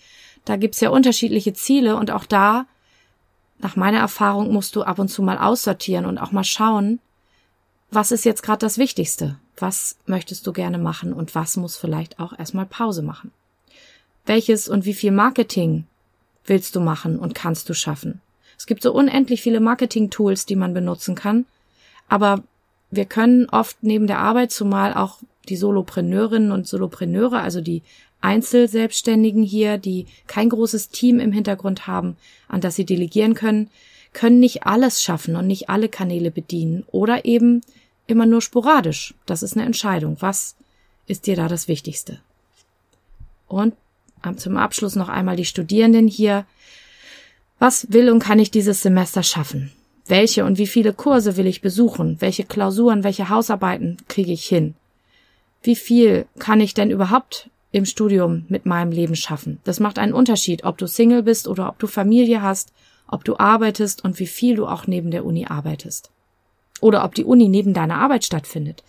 Da 0.45 0.57
gibt's 0.57 0.79
ja 0.79 0.89
unterschiedliche 0.89 1.53
Ziele 1.53 1.95
und 1.95 2.11
auch 2.11 2.25
da, 2.25 2.65
nach 3.59 3.75
meiner 3.75 3.99
Erfahrung, 3.99 4.51
musst 4.51 4.75
du 4.75 4.83
ab 4.83 4.99
und 4.99 5.07
zu 5.07 5.23
mal 5.23 5.37
aussortieren 5.37 6.05
und 6.05 6.17
auch 6.17 6.31
mal 6.31 6.43
schauen, 6.43 6.99
was 7.89 8.11
ist 8.11 8.25
jetzt 8.25 8.43
gerade 8.43 8.59
das 8.59 8.77
Wichtigste? 8.77 9.37
Was 9.57 9.97
möchtest 10.05 10.45
du 10.45 10.53
gerne 10.53 10.77
machen 10.77 11.13
und 11.13 11.33
was 11.33 11.55
muss 11.55 11.77
vielleicht 11.77 12.19
auch 12.19 12.37
erstmal 12.37 12.65
Pause 12.65 13.01
machen? 13.01 13.31
Welches 14.25 14.67
und 14.67 14.85
wie 14.85 14.93
viel 14.93 15.11
Marketing 15.11 15.85
willst 16.45 16.75
du 16.75 16.79
machen 16.79 17.19
und 17.19 17.35
kannst 17.35 17.69
du 17.69 17.73
schaffen? 17.73 18.21
Es 18.57 18.65
gibt 18.65 18.81
so 18.81 18.93
unendlich 18.93 19.41
viele 19.41 19.59
Marketing-Tools, 19.59 20.45
die 20.45 20.55
man 20.55 20.73
benutzen 20.73 21.15
kann, 21.15 21.45
aber 22.07 22.43
wir 22.91 23.05
können 23.05 23.49
oft 23.49 23.77
neben 23.81 24.07
der 24.07 24.19
Arbeit, 24.19 24.51
zumal 24.51 24.93
auch 24.93 25.19
die 25.49 25.57
Solopreneurinnen 25.57 26.51
und 26.51 26.67
Solopreneure, 26.67 27.41
also 27.41 27.61
die 27.61 27.81
Einzelselbstständigen 28.21 29.43
hier, 29.43 29.77
die 29.77 30.07
kein 30.27 30.49
großes 30.49 30.89
Team 30.89 31.19
im 31.19 31.31
Hintergrund 31.31 31.87
haben, 31.87 32.17
an 32.47 32.61
das 32.61 32.75
sie 32.75 32.85
delegieren 32.85 33.35
können, 33.35 33.69
können 34.13 34.39
nicht 34.39 34.63
alles 34.63 35.03
schaffen 35.03 35.35
und 35.35 35.45
nicht 35.45 35.69
alle 35.69 35.89
Kanäle 35.89 36.31
bedienen 36.31 36.85
oder 36.91 37.25
eben 37.25 37.61
immer 38.07 38.25
nur 38.25 38.41
sporadisch. 38.41 39.13
Das 39.25 39.43
ist 39.43 39.55
eine 39.55 39.65
Entscheidung. 39.65 40.17
Was 40.21 40.55
ist 41.05 41.27
dir 41.27 41.35
da 41.35 41.47
das 41.47 41.67
Wichtigste? 41.67 42.19
Und 43.47 43.75
zum 44.35 44.57
Abschluss 44.57 44.95
noch 44.95 45.09
einmal 45.09 45.35
die 45.35 45.45
Studierenden 45.45 46.07
hier. 46.07 46.45
Was 47.59 47.91
will 47.91 48.09
und 48.09 48.19
kann 48.19 48.39
ich 48.39 48.51
dieses 48.51 48.81
Semester 48.81 49.23
schaffen? 49.23 49.71
Welche 50.07 50.45
und 50.45 50.57
wie 50.57 50.67
viele 50.67 50.93
Kurse 50.93 51.37
will 51.37 51.47
ich 51.47 51.61
besuchen? 51.61 52.17
Welche 52.19 52.43
Klausuren, 52.43 53.03
welche 53.03 53.29
Hausarbeiten 53.29 53.97
kriege 54.07 54.31
ich 54.31 54.45
hin? 54.45 54.75
Wie 55.63 55.75
viel 55.75 56.27
kann 56.37 56.59
ich 56.59 56.75
denn 56.75 56.91
überhaupt 56.91 57.49
im 57.71 57.85
Studium 57.85 58.45
mit 58.49 58.65
meinem 58.67 58.91
Leben 58.91 59.15
schaffen? 59.15 59.59
Das 59.63 59.79
macht 59.79 59.97
einen 59.97 60.13
Unterschied, 60.13 60.63
ob 60.63 60.77
du 60.77 60.87
Single 60.87 61.23
bist 61.23 61.47
oder 61.47 61.69
ob 61.69 61.79
du 61.79 61.87
Familie 61.87 62.43
hast, 62.43 62.71
ob 63.07 63.23
du 63.23 63.37
arbeitest 63.37 64.03
und 64.03 64.19
wie 64.19 64.27
viel 64.27 64.55
du 64.55 64.67
auch 64.67 64.85
neben 64.85 65.09
der 65.09 65.25
Uni 65.25 65.47
arbeitest. 65.47 66.11
Oder 66.81 67.03
ob 67.03 67.15
die 67.15 67.23
Uni 67.23 67.47
neben 67.47 67.73
deiner 67.73 67.97
Arbeit 67.97 68.25
stattfindet. 68.25 68.83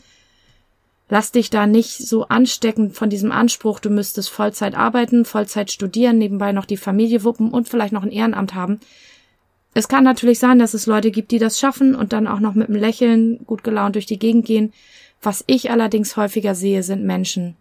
Lass 1.08 1.30
dich 1.30 1.50
da 1.50 1.66
nicht 1.66 1.98
so 1.98 2.26
anstecken 2.26 2.90
von 2.90 3.10
diesem 3.10 3.30
Anspruch, 3.30 3.78
du 3.78 3.90
müsstest 3.90 4.28
Vollzeit 4.28 4.74
arbeiten, 4.74 5.24
Vollzeit 5.24 5.70
studieren, 5.70 6.18
nebenbei 6.18 6.50
noch 6.50 6.64
die 6.64 6.76
Familie 6.76 7.22
wuppen 7.22 7.50
und 7.50 7.68
vielleicht 7.68 7.92
noch 7.92 8.02
ein 8.02 8.10
Ehrenamt 8.10 8.54
haben 8.54 8.80
Es 9.74 9.88
kann 9.88 10.02
natürlich 10.02 10.40
sein, 10.40 10.58
dass 10.58 10.74
es 10.74 10.86
Leute 10.86 11.12
gibt, 11.12 11.30
die 11.30 11.38
das 11.38 11.60
schaffen 11.60 11.94
und 11.94 12.12
dann 12.12 12.26
auch 12.26 12.40
noch 12.40 12.54
mit 12.54 12.68
einem 12.68 12.80
Lächeln 12.80 13.44
gut 13.46 13.62
gelaunt 13.62 13.94
durch 13.94 14.06
die 14.06 14.18
Gegend 14.18 14.46
gehen. 14.46 14.72
Was 15.22 15.44
ich 15.46 15.70
allerdings 15.70 16.16
häufiger 16.16 16.54
sehe, 16.54 16.82
sind 16.82 17.04
Menschen, 17.04 17.56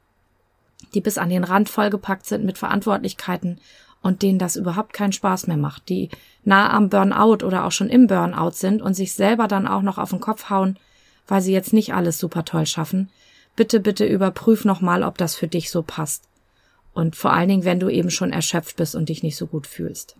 die 0.95 1.01
bis 1.01 1.17
an 1.19 1.29
den 1.29 1.43
Rand 1.43 1.69
vollgepackt 1.69 2.25
sind 2.25 2.45
mit 2.45 2.57
Verantwortlichkeiten 2.57 3.59
und 4.01 4.23
denen 4.23 4.39
das 4.39 4.55
überhaupt 4.55 4.93
keinen 4.93 5.13
Spaß 5.13 5.47
mehr 5.47 5.57
macht, 5.57 5.89
die 5.89 6.09
nah 6.43 6.71
am 6.71 6.89
Burnout 6.89 7.45
oder 7.45 7.65
auch 7.65 7.71
schon 7.71 7.89
im 7.89 8.07
Burnout 8.07 8.51
sind 8.51 8.81
und 8.81 8.95
sich 8.95 9.13
selber 9.13 9.47
dann 9.47 9.67
auch 9.67 9.81
noch 9.81 9.99
auf 9.99 10.09
den 10.09 10.19
Kopf 10.19 10.49
hauen, 10.49 10.77
weil 11.27 11.41
sie 11.41 11.53
jetzt 11.53 11.73
nicht 11.73 11.93
alles 11.93 12.17
super 12.17 12.43
toll 12.43 12.65
schaffen. 12.65 13.09
Bitte, 13.55 13.79
bitte 13.79 14.05
überprüf 14.05 14.65
nochmal, 14.65 15.03
ob 15.03 15.17
das 15.17 15.35
für 15.35 15.47
dich 15.47 15.71
so 15.71 15.81
passt. 15.81 16.23
Und 16.93 17.15
vor 17.15 17.33
allen 17.33 17.49
Dingen, 17.49 17.65
wenn 17.65 17.79
du 17.79 17.89
eben 17.89 18.09
schon 18.09 18.31
erschöpft 18.31 18.77
bist 18.77 18.95
und 18.95 19.09
dich 19.09 19.23
nicht 19.23 19.35
so 19.35 19.47
gut 19.47 19.67
fühlst. 19.67 20.15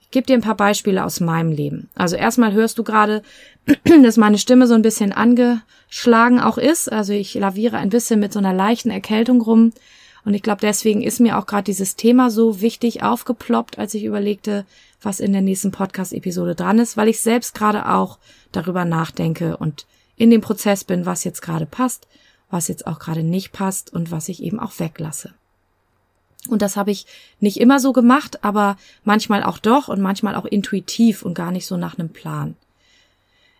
Ich 0.00 0.12
gebe 0.12 0.26
dir 0.26 0.34
ein 0.34 0.42
paar 0.42 0.56
Beispiele 0.56 1.04
aus 1.04 1.20
meinem 1.20 1.52
Leben. 1.52 1.90
Also 1.94 2.16
erstmal 2.16 2.52
hörst 2.52 2.78
du 2.78 2.82
gerade, 2.82 3.22
dass 4.02 4.16
meine 4.16 4.38
Stimme 4.38 4.66
so 4.66 4.74
ein 4.74 4.82
bisschen 4.82 5.12
angeschlagen 5.12 6.40
auch 6.40 6.58
ist. 6.58 6.90
Also 6.90 7.12
ich 7.12 7.34
laviere 7.34 7.76
ein 7.76 7.90
bisschen 7.90 8.18
mit 8.18 8.32
so 8.32 8.38
einer 8.38 8.54
leichten 8.54 8.90
Erkältung 8.90 9.42
rum. 9.42 9.72
Und 10.24 10.34
ich 10.34 10.42
glaube, 10.42 10.60
deswegen 10.62 11.02
ist 11.02 11.20
mir 11.20 11.38
auch 11.38 11.46
gerade 11.46 11.64
dieses 11.64 11.96
Thema 11.96 12.30
so 12.30 12.60
wichtig 12.60 13.02
aufgeploppt, 13.02 13.78
als 13.78 13.94
ich 13.94 14.04
überlegte, 14.04 14.64
was 15.02 15.20
in 15.20 15.32
der 15.32 15.42
nächsten 15.42 15.72
Podcast-Episode 15.72 16.54
dran 16.54 16.78
ist, 16.78 16.96
weil 16.96 17.08
ich 17.08 17.20
selbst 17.20 17.54
gerade 17.54 17.88
auch 17.88 18.18
darüber 18.50 18.84
nachdenke 18.84 19.56
und 19.56 19.86
in 20.18 20.30
dem 20.30 20.40
Prozess 20.40 20.84
bin, 20.84 21.06
was 21.06 21.24
jetzt 21.24 21.40
gerade 21.40 21.66
passt, 21.66 22.06
was 22.50 22.68
jetzt 22.68 22.86
auch 22.86 22.98
gerade 22.98 23.22
nicht 23.22 23.52
passt 23.52 23.92
und 23.92 24.10
was 24.10 24.28
ich 24.28 24.42
eben 24.42 24.60
auch 24.60 24.78
weglasse. 24.78 25.32
Und 26.48 26.62
das 26.62 26.76
habe 26.76 26.90
ich 26.90 27.06
nicht 27.40 27.58
immer 27.58 27.80
so 27.80 27.92
gemacht, 27.92 28.44
aber 28.44 28.76
manchmal 29.04 29.42
auch 29.42 29.58
doch 29.58 29.88
und 29.88 30.00
manchmal 30.00 30.34
auch 30.34 30.44
intuitiv 30.44 31.22
und 31.22 31.34
gar 31.34 31.50
nicht 31.50 31.66
so 31.66 31.76
nach 31.76 31.98
einem 31.98 32.10
Plan. 32.10 32.56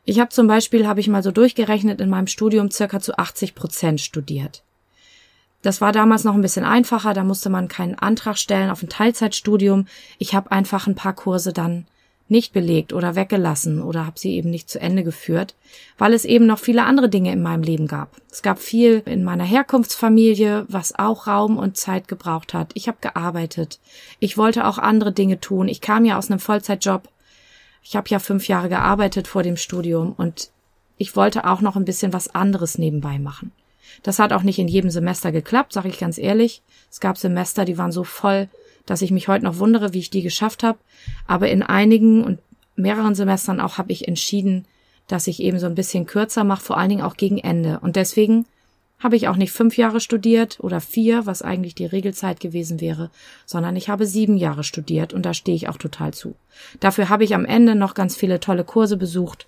Ich 0.05 0.21
habe 0.21 0.31
zum 0.31 0.47
Beispiel, 0.47 0.87
habe 0.87 1.01
ich 1.01 1.09
mal 1.09 1.23
so 1.23 1.31
durchgerechnet, 1.33 2.01
in 2.01 2.09
meinem 2.09 2.29
Studium 2.29 2.71
circa 2.71 3.01
zu 3.01 3.19
80 3.19 3.55
Prozent 3.55 4.01
studiert. 4.01 4.63
Das 5.61 5.81
war 5.81 5.93
damals 5.93 6.25
noch 6.25 6.35
ein 6.35 6.41
bisschen 6.41 6.65
einfacher, 6.65 7.15
da 7.15 7.25
musste 7.25 7.51
man 7.51 7.69
keinen 7.69 7.97
Antrag 7.97 8.39
stellen 8.39 8.71
auf 8.71 8.83
ein 8.83 8.89
Teilzeitstudium. 8.89 9.87
Ich 10.19 10.35
habe 10.35 10.53
einfach 10.53 10.87
ein 10.87 10.95
paar 10.95 11.15
Kurse 11.15 11.53
dann 11.53 11.87
nicht 12.31 12.53
belegt 12.53 12.93
oder 12.93 13.15
weggelassen 13.15 13.83
oder 13.83 14.07
habe 14.07 14.19
sie 14.19 14.35
eben 14.35 14.51
nicht 14.51 14.69
zu 14.69 14.81
Ende 14.81 15.03
geführt, 15.03 15.55
weil 15.97 16.13
es 16.13 16.25
eben 16.25 16.47
noch 16.47 16.59
viele 16.59 16.85
andere 16.85 17.09
Dinge 17.09 17.33
in 17.33 17.43
meinem 17.43 17.63
Leben 17.63 17.87
gab. 17.87 18.17
Es 18.31 18.43
gab 18.43 18.59
viel 18.59 19.03
in 19.07 19.25
meiner 19.25 19.45
Herkunftsfamilie, 19.45 20.67
was 20.69 20.99
auch 20.99 21.27
Raum 21.27 21.57
und 21.57 21.77
Zeit 21.77 22.07
gebraucht 22.07 22.53
hat. 22.53 22.73
Ich 22.75 22.89
habe 22.89 22.99
gearbeitet. 23.01 23.81
Ich 24.19 24.37
wollte 24.37 24.67
auch 24.67 24.79
andere 24.79 25.13
Dinge 25.13 25.41
tun. 25.41 25.69
Ich 25.69 25.81
kam 25.81 26.05
ja 26.05 26.19
aus 26.19 26.31
einem 26.31 26.41
Vollzeitjob. 26.41 27.09
Ich 27.83 27.97
habe 27.97 28.09
ja 28.11 28.19
fünf 28.19 28.49
Jahre 28.49 28.69
gearbeitet 28.69 29.29
vor 29.29 29.43
dem 29.43 29.57
Studium 29.57 30.13
und 30.13 30.51
ich 30.99 31.17
wollte 31.17 31.47
auch 31.47 31.61
noch 31.61 31.77
ein 31.77 31.85
bisschen 31.85 32.13
was 32.13 32.35
anderes 32.35 32.77
nebenbei 32.77 33.19
machen. 33.19 33.53
Das 34.03 34.19
hat 34.19 34.33
auch 34.33 34.43
nicht 34.43 34.59
in 34.59 34.69
jedem 34.69 34.91
Semester 34.91 35.33
geklappt, 35.33 35.73
sage 35.73 35.89
ich 35.89 35.99
ganz 35.99 36.19
ehrlich. 36.19 36.63
Es 36.91 37.01
gab 37.01 37.17
Semester, 37.17 37.65
die 37.65 37.79
waren 37.79 37.93
so 37.93 38.05
voll, 38.05 38.49
dass 38.87 39.03
ich 39.03 39.11
mich 39.11 39.29
heute 39.29 39.45
noch 39.45 39.59
wundere, 39.59 39.93
wie 39.93 39.99
ich 39.99 40.11
die 40.11 40.23
geschafft 40.23 40.63
habe. 40.63 40.79
Aber 41.27 41.49
in 41.49 41.63
einigen 41.63 42.25
und 42.25 42.39
mehreren 42.77 43.15
Semestern 43.15 43.61
auch 43.61 43.79
habe 43.79 43.93
ich 43.93 44.09
entschieden, 44.09 44.67
dass 45.07 45.27
ich 45.27 45.43
eben 45.43 45.59
so 45.59 45.67
ein 45.67 45.75
bisschen 45.75 46.07
kürzer 46.07 46.45
mache, 46.45 46.63
vor 46.63 46.77
allen 46.77 46.91
Dingen 46.91 47.03
auch 47.03 47.17
gegen 47.17 47.39
Ende. 47.39 47.81
Und 47.81 47.97
deswegen 47.97 48.47
habe 48.99 49.17
ich 49.17 49.29
auch 49.29 49.37
nicht 49.37 49.53
fünf 49.53 49.77
Jahre 49.77 50.01
studiert 50.01 50.59
oder 50.61 50.81
vier, 50.81 51.25
was 51.25 51.43
eigentlich 51.43 51.75
die 51.75 51.87
Regelzeit 51.87 52.41
gewesen 52.41 52.81
wäre, 52.81 53.11
sondern 53.47 53.77
ich 53.77 53.89
habe 53.89 54.07
sieben 54.07 54.37
Jahre 54.37 54.65
studiert 54.65 55.15
und 55.15 55.25
da 55.25 55.35
stehe 55.35 55.57
ich 55.57 55.69
auch 55.69 55.79
total 55.79 56.13
zu. 56.13 56.35
Dafür 56.81 57.09
habe 57.09 57.25
ich 57.25 57.35
am 57.35 57.45
Ende 57.45 57.75
noch 57.75 57.95
ganz 57.95 58.17
viele 58.17 58.41
tolle 58.41 58.65
Kurse 58.65 58.97
besucht, 58.97 59.47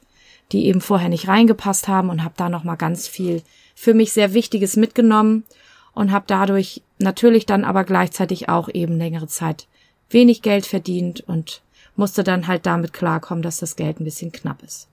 die 0.53 0.67
eben 0.67 0.81
vorher 0.81 1.09
nicht 1.09 1.29
reingepasst 1.29 1.89
haben 1.89 2.11
und 2.11 2.23
habe 2.23 2.35
da 2.37 2.49
noch 2.49 2.65
mal 2.65 2.77
ganz 2.77 3.09
viel 3.09 3.43
für 3.75 3.95
mich 3.95 4.13
sehr 4.13 4.35
Wichtiges 4.35 4.77
mitgenommen 4.77 5.45
und 5.93 6.13
habe 6.13 6.25
dadurch 6.27 6.83
natürlich 6.99 7.47
dann 7.47 7.65
aber 7.65 7.85
gleichzeitig 7.85 8.49
auch 8.49 8.69
eben 8.69 8.99
längere 8.99 9.27
Zeit 9.27 9.67
wenig 10.09 10.43
Geld 10.43 10.67
verdient 10.67 11.21
und 11.21 11.63
musste 11.97 12.25
dann 12.25 12.47
halt 12.47 12.67
damit 12.67 12.93
klarkommen, 12.93 13.43
dass 13.43 13.59
das 13.59 13.77
Geld 13.77 14.01
ein 14.01 14.05
bisschen 14.05 14.33
knapp 14.33 14.63
ist. 14.63 14.89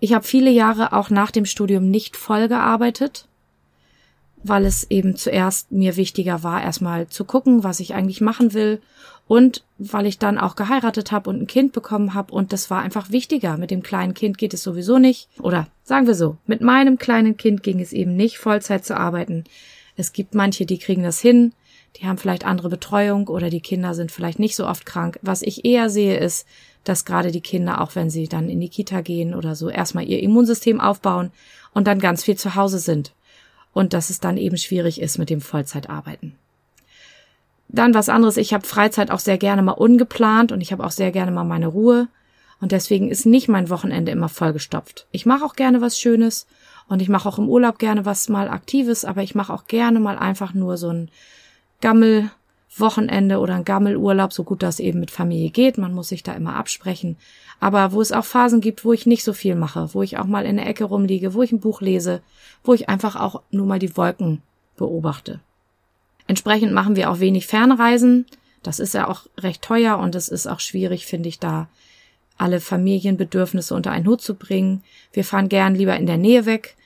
Ich 0.00 0.12
habe 0.12 0.24
viele 0.24 0.50
Jahre 0.50 0.92
auch 0.92 1.10
nach 1.10 1.30
dem 1.30 1.46
Studium 1.46 1.90
nicht 1.90 2.16
voll 2.16 2.48
gearbeitet, 2.48 3.26
weil 4.42 4.66
es 4.66 4.90
eben 4.90 5.16
zuerst 5.16 5.72
mir 5.72 5.96
wichtiger 5.96 6.42
war, 6.42 6.62
erstmal 6.62 7.08
zu 7.08 7.24
gucken, 7.24 7.64
was 7.64 7.80
ich 7.80 7.94
eigentlich 7.94 8.20
machen 8.20 8.52
will 8.52 8.82
und 9.26 9.64
weil 9.78 10.06
ich 10.06 10.18
dann 10.18 10.38
auch 10.38 10.54
geheiratet 10.56 11.12
habe 11.12 11.30
und 11.30 11.40
ein 11.40 11.46
Kind 11.46 11.72
bekommen 11.72 12.14
habe 12.14 12.32
und 12.32 12.52
das 12.52 12.70
war 12.70 12.82
einfach 12.82 13.10
wichtiger. 13.10 13.56
Mit 13.56 13.70
dem 13.70 13.82
kleinen 13.82 14.14
Kind 14.14 14.38
geht 14.38 14.54
es 14.54 14.62
sowieso 14.62 14.98
nicht. 14.98 15.28
Oder 15.40 15.68
sagen 15.82 16.06
wir 16.06 16.14
so, 16.14 16.36
mit 16.46 16.60
meinem 16.60 16.98
kleinen 16.98 17.36
Kind 17.36 17.62
ging 17.62 17.80
es 17.80 17.92
eben 17.92 18.16
nicht, 18.16 18.38
Vollzeit 18.38 18.84
zu 18.84 18.96
arbeiten. 18.96 19.44
Es 19.96 20.12
gibt 20.12 20.34
manche, 20.34 20.66
die 20.66 20.78
kriegen 20.78 21.02
das 21.02 21.20
hin, 21.20 21.52
die 21.96 22.06
haben 22.06 22.18
vielleicht 22.18 22.44
andere 22.44 22.68
Betreuung 22.68 23.28
oder 23.28 23.50
die 23.50 23.60
Kinder 23.60 23.94
sind 23.94 24.10
vielleicht 24.10 24.38
nicht 24.38 24.56
so 24.56 24.66
oft 24.66 24.84
krank. 24.84 25.18
Was 25.22 25.42
ich 25.42 25.64
eher 25.64 25.88
sehe, 25.88 26.18
ist, 26.18 26.46
dass 26.82 27.04
gerade 27.04 27.30
die 27.30 27.40
Kinder, 27.40 27.80
auch 27.80 27.94
wenn 27.94 28.10
sie 28.10 28.28
dann 28.28 28.48
in 28.48 28.60
die 28.60 28.68
Kita 28.68 29.00
gehen 29.00 29.34
oder 29.34 29.54
so, 29.54 29.70
erstmal 29.70 30.04
ihr 30.04 30.20
Immunsystem 30.20 30.80
aufbauen 30.80 31.30
und 31.72 31.86
dann 31.86 31.98
ganz 31.98 32.24
viel 32.24 32.36
zu 32.36 32.56
Hause 32.56 32.78
sind. 32.78 33.12
Und 33.72 33.92
dass 33.92 34.10
es 34.10 34.20
dann 34.20 34.36
eben 34.36 34.56
schwierig 34.56 35.00
ist 35.00 35.18
mit 35.18 35.30
dem 35.30 35.40
Vollzeitarbeiten. 35.40 36.36
Dann 37.74 37.92
was 37.92 38.08
anderes, 38.08 38.36
ich 38.36 38.54
habe 38.54 38.64
Freizeit 38.64 39.10
auch 39.10 39.18
sehr 39.18 39.36
gerne 39.36 39.60
mal 39.60 39.72
ungeplant 39.72 40.52
und 40.52 40.60
ich 40.60 40.70
habe 40.70 40.84
auch 40.84 40.92
sehr 40.92 41.10
gerne 41.10 41.32
mal 41.32 41.42
meine 41.42 41.66
Ruhe. 41.66 42.06
Und 42.60 42.70
deswegen 42.70 43.08
ist 43.08 43.26
nicht 43.26 43.48
mein 43.48 43.68
Wochenende 43.68 44.12
immer 44.12 44.28
vollgestopft. 44.28 45.08
Ich 45.10 45.26
mache 45.26 45.44
auch 45.44 45.56
gerne 45.56 45.80
was 45.80 45.98
Schönes 45.98 46.46
und 46.86 47.02
ich 47.02 47.08
mache 47.08 47.28
auch 47.28 47.36
im 47.36 47.48
Urlaub 47.48 47.80
gerne 47.80 48.04
was 48.04 48.28
mal 48.28 48.48
Aktives, 48.48 49.04
aber 49.04 49.24
ich 49.24 49.34
mache 49.34 49.52
auch 49.52 49.66
gerne 49.66 49.98
mal 49.98 50.16
einfach 50.16 50.54
nur 50.54 50.76
so 50.76 50.88
ein 50.90 51.10
Gammel-Wochenende 51.80 53.40
oder 53.40 53.56
ein 53.56 53.64
Gammelurlaub, 53.64 54.32
so 54.32 54.44
gut 54.44 54.62
das 54.62 54.78
eben 54.78 55.00
mit 55.00 55.10
Familie 55.10 55.50
geht. 55.50 55.76
Man 55.76 55.94
muss 55.94 56.10
sich 56.10 56.22
da 56.22 56.32
immer 56.32 56.54
absprechen. 56.54 57.16
Aber 57.58 57.90
wo 57.90 58.00
es 58.00 58.12
auch 58.12 58.24
Phasen 58.24 58.60
gibt, 58.60 58.84
wo 58.84 58.92
ich 58.92 59.04
nicht 59.04 59.24
so 59.24 59.32
viel 59.32 59.56
mache, 59.56 59.88
wo 59.94 60.02
ich 60.04 60.16
auch 60.16 60.26
mal 60.26 60.46
in 60.46 60.58
der 60.58 60.68
Ecke 60.68 60.84
rumliege, 60.84 61.34
wo 61.34 61.42
ich 61.42 61.50
ein 61.50 61.60
Buch 61.60 61.80
lese, 61.80 62.22
wo 62.62 62.72
ich 62.72 62.88
einfach 62.88 63.16
auch 63.16 63.42
nur 63.50 63.66
mal 63.66 63.80
die 63.80 63.96
Wolken 63.96 64.42
beobachte. 64.76 65.40
Entsprechend 66.26 66.72
machen 66.72 66.96
wir 66.96 67.10
auch 67.10 67.20
wenig 67.20 67.46
Fernreisen. 67.46 68.26
Das 68.62 68.78
ist 68.78 68.94
ja 68.94 69.08
auch 69.08 69.26
recht 69.38 69.62
teuer 69.62 69.98
und 69.98 70.14
es 70.14 70.28
ist 70.28 70.46
auch 70.46 70.60
schwierig, 70.60 71.06
finde 71.06 71.28
ich, 71.28 71.38
da 71.38 71.68
alle 72.38 72.60
Familienbedürfnisse 72.60 73.74
unter 73.74 73.92
einen 73.92 74.06
Hut 74.06 74.20
zu 74.20 74.34
bringen. 74.34 74.82
Wir 75.12 75.24
fahren 75.24 75.48
gern 75.48 75.74
lieber 75.74 75.96
in 75.96 76.06
der 76.06 76.16
Nähe 76.16 76.46
weg. 76.46 76.76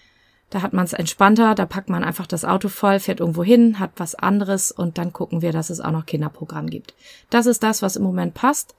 Da 0.50 0.62
hat 0.62 0.72
man 0.72 0.84
es 0.84 0.94
entspannter, 0.94 1.54
da 1.54 1.66
packt 1.66 1.90
man 1.90 2.04
einfach 2.04 2.26
das 2.26 2.44
Auto 2.44 2.68
voll, 2.68 3.00
fährt 3.00 3.20
irgendwo 3.20 3.44
hin, 3.44 3.78
hat 3.78 3.92
was 3.96 4.14
anderes 4.14 4.72
und 4.72 4.96
dann 4.96 5.12
gucken 5.12 5.42
wir, 5.42 5.52
dass 5.52 5.68
es 5.68 5.80
auch 5.80 5.90
noch 5.90 6.06
Kinderprogramm 6.06 6.68
gibt. 6.70 6.94
Das 7.28 7.46
ist 7.46 7.62
das, 7.62 7.82
was 7.82 7.96
im 7.96 8.02
Moment 8.02 8.34
passt. 8.34 8.74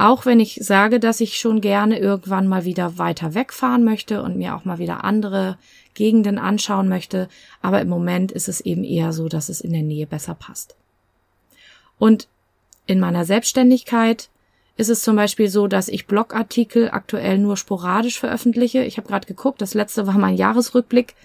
Auch 0.00 0.26
wenn 0.26 0.38
ich 0.38 0.60
sage, 0.62 1.00
dass 1.00 1.20
ich 1.20 1.38
schon 1.38 1.60
gerne 1.60 1.98
irgendwann 1.98 2.46
mal 2.46 2.64
wieder 2.64 2.98
weiter 2.98 3.34
wegfahren 3.34 3.82
möchte 3.84 4.22
und 4.22 4.36
mir 4.36 4.54
auch 4.54 4.64
mal 4.64 4.78
wieder 4.78 5.02
andere 5.02 5.58
Gegenden 5.94 6.38
anschauen 6.38 6.88
möchte, 6.88 7.28
aber 7.62 7.80
im 7.80 7.88
Moment 7.88 8.30
ist 8.30 8.48
es 8.48 8.60
eben 8.60 8.84
eher 8.84 9.12
so, 9.12 9.28
dass 9.28 9.48
es 9.48 9.60
in 9.60 9.72
der 9.72 9.82
Nähe 9.82 10.06
besser 10.06 10.36
passt. 10.36 10.76
Und 11.98 12.28
in 12.86 13.00
meiner 13.00 13.24
Selbstständigkeit 13.24 14.28
ist 14.76 14.88
es 14.88 15.02
zum 15.02 15.16
Beispiel 15.16 15.48
so, 15.48 15.66
dass 15.66 15.88
ich 15.88 16.06
Blogartikel 16.06 16.90
aktuell 16.90 17.38
nur 17.38 17.56
sporadisch 17.56 18.20
veröffentliche. 18.20 18.84
Ich 18.84 18.98
habe 18.98 19.08
gerade 19.08 19.26
geguckt, 19.26 19.60
das 19.60 19.74
letzte 19.74 20.06
war 20.06 20.16
mein 20.16 20.36
Jahresrückblick. 20.36 21.16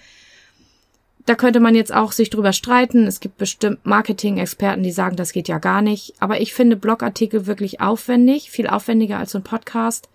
Da 1.26 1.34
könnte 1.34 1.60
man 1.60 1.74
jetzt 1.74 1.94
auch 1.94 2.12
sich 2.12 2.28
drüber 2.28 2.52
streiten. 2.52 3.06
Es 3.06 3.20
gibt 3.20 3.38
bestimmt 3.38 3.86
Marketing-Experten, 3.86 4.82
die 4.82 4.92
sagen, 4.92 5.16
das 5.16 5.32
geht 5.32 5.48
ja 5.48 5.58
gar 5.58 5.80
nicht. 5.80 6.14
Aber 6.20 6.40
ich 6.40 6.52
finde 6.52 6.76
Blogartikel 6.76 7.46
wirklich 7.46 7.80
aufwendig, 7.80 8.50
viel 8.50 8.66
aufwendiger 8.66 9.18
als 9.18 9.32
so 9.32 9.38
ein 9.38 9.44
Podcast. 9.44 10.10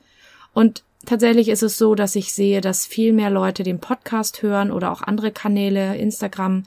Und 0.53 0.83
tatsächlich 1.05 1.49
ist 1.49 1.63
es 1.63 1.77
so, 1.77 1.95
dass 1.95 2.15
ich 2.15 2.33
sehe, 2.33 2.61
dass 2.61 2.85
viel 2.85 3.11
mehr 3.11 3.31
Leute 3.31 3.63
den 3.63 3.79
Podcast 3.79 4.43
hören 4.43 4.71
oder 4.71 4.91
auch 4.91 5.01
andere 5.01 5.31
Kanäle, 5.31 5.97
Instagram 5.97 6.63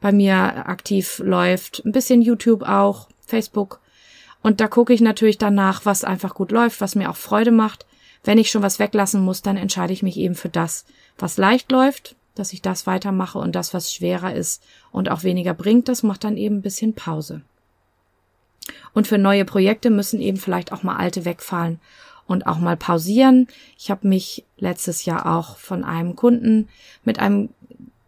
bei 0.00 0.12
mir 0.12 0.68
aktiv 0.68 1.20
läuft, 1.24 1.82
ein 1.84 1.92
bisschen 1.92 2.22
YouTube 2.22 2.62
auch, 2.62 3.08
Facebook. 3.26 3.80
Und 4.42 4.60
da 4.60 4.68
gucke 4.68 4.92
ich 4.92 5.00
natürlich 5.00 5.38
danach, 5.38 5.84
was 5.84 6.04
einfach 6.04 6.34
gut 6.34 6.52
läuft, 6.52 6.80
was 6.80 6.94
mir 6.94 7.10
auch 7.10 7.16
Freude 7.16 7.50
macht. 7.50 7.86
Wenn 8.22 8.38
ich 8.38 8.50
schon 8.50 8.62
was 8.62 8.78
weglassen 8.78 9.22
muss, 9.22 9.42
dann 9.42 9.56
entscheide 9.56 9.92
ich 9.92 10.02
mich 10.02 10.16
eben 10.16 10.34
für 10.34 10.48
das, 10.48 10.84
was 11.18 11.36
leicht 11.36 11.72
läuft, 11.72 12.14
dass 12.38 12.52
ich 12.52 12.62
das 12.62 12.86
weitermache 12.86 13.38
und 13.38 13.54
das, 13.54 13.74
was 13.74 13.92
schwerer 13.92 14.34
ist 14.34 14.62
und 14.92 15.10
auch 15.10 15.22
weniger 15.22 15.54
bringt, 15.54 15.88
das 15.88 16.02
macht 16.02 16.24
dann 16.24 16.36
eben 16.36 16.56
ein 16.56 16.62
bisschen 16.62 16.94
Pause. 16.94 17.42
Und 18.92 19.06
für 19.06 19.18
neue 19.18 19.44
Projekte 19.44 19.90
müssen 19.90 20.20
eben 20.20 20.36
vielleicht 20.36 20.72
auch 20.72 20.82
mal 20.82 20.96
alte 20.96 21.24
wegfallen 21.24 21.80
und 22.26 22.46
auch 22.46 22.58
mal 22.58 22.76
pausieren. 22.76 23.48
Ich 23.78 23.90
habe 23.90 24.06
mich 24.06 24.44
letztes 24.58 25.04
Jahr 25.04 25.38
auch 25.38 25.56
von 25.56 25.84
einem 25.84 26.14
Kunden 26.14 26.68
mit 27.04 27.18
einem 27.18 27.48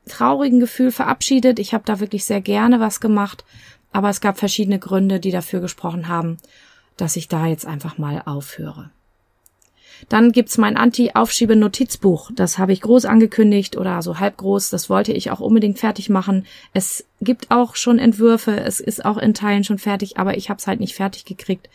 traurigen 0.07 0.61
Gefühl 0.61 0.93
verabschiedet. 0.93 1.59
Ich 1.59 1.73
habe 1.75 1.85
da 1.87 2.01
wirklich 2.01 2.25
sehr 2.25 2.41
gerne 2.41 2.81
was 2.81 3.01
gemacht, 3.01 3.45
aber 3.93 4.11
es 4.11 4.21
gab 4.21 4.39
verschiedene 4.39 4.79
Gründe, 4.79 5.21
die 5.21 5.31
dafür 5.31 5.61
gesprochen 5.61 6.09
haben, 6.09 6.39
dass 6.97 7.17
ich 7.17 7.29
da 7.29 7.47
jetzt 7.47 7.67
einfach 7.67 7.97
mal 7.99 8.23
aufhöre. 8.25 8.91
Dann 10.09 10.33
gibt's 10.33 10.59
mein 10.59 10.77
Anti-Aufschiebe-Notizbuch. 10.77 12.31
Das 12.35 12.59
habe 12.59 12.73
ich 12.73 12.81
groß 12.81 13.05
angekündigt 13.05 13.77
oder 13.77 14.03
so 14.03 14.19
halb 14.19 14.37
groß. 14.39 14.71
Das 14.71 14.91
wollte 14.91 15.13
ich 15.13 15.31
auch 15.31 15.41
unbedingt 15.41 15.79
fertig 15.79 16.09
machen. 16.09 16.47
Es 16.73 17.05
gibt 17.21 17.51
auch 17.51 17.77
schon 17.77 17.99
Entwürfe. 17.99 18.59
Es 18.59 18.81
ist 18.81 19.05
auch 19.05 19.19
in 19.19 19.35
Teilen 19.35 19.65
schon 19.65 19.79
fertig, 19.79 20.19
aber 20.19 20.37
ich 20.37 20.51
habe 20.51 20.59
es 20.59 20.67
halt 20.67 20.81
nicht 20.81 20.95
fertig 20.95 21.25
gekriegt, 21.25 21.69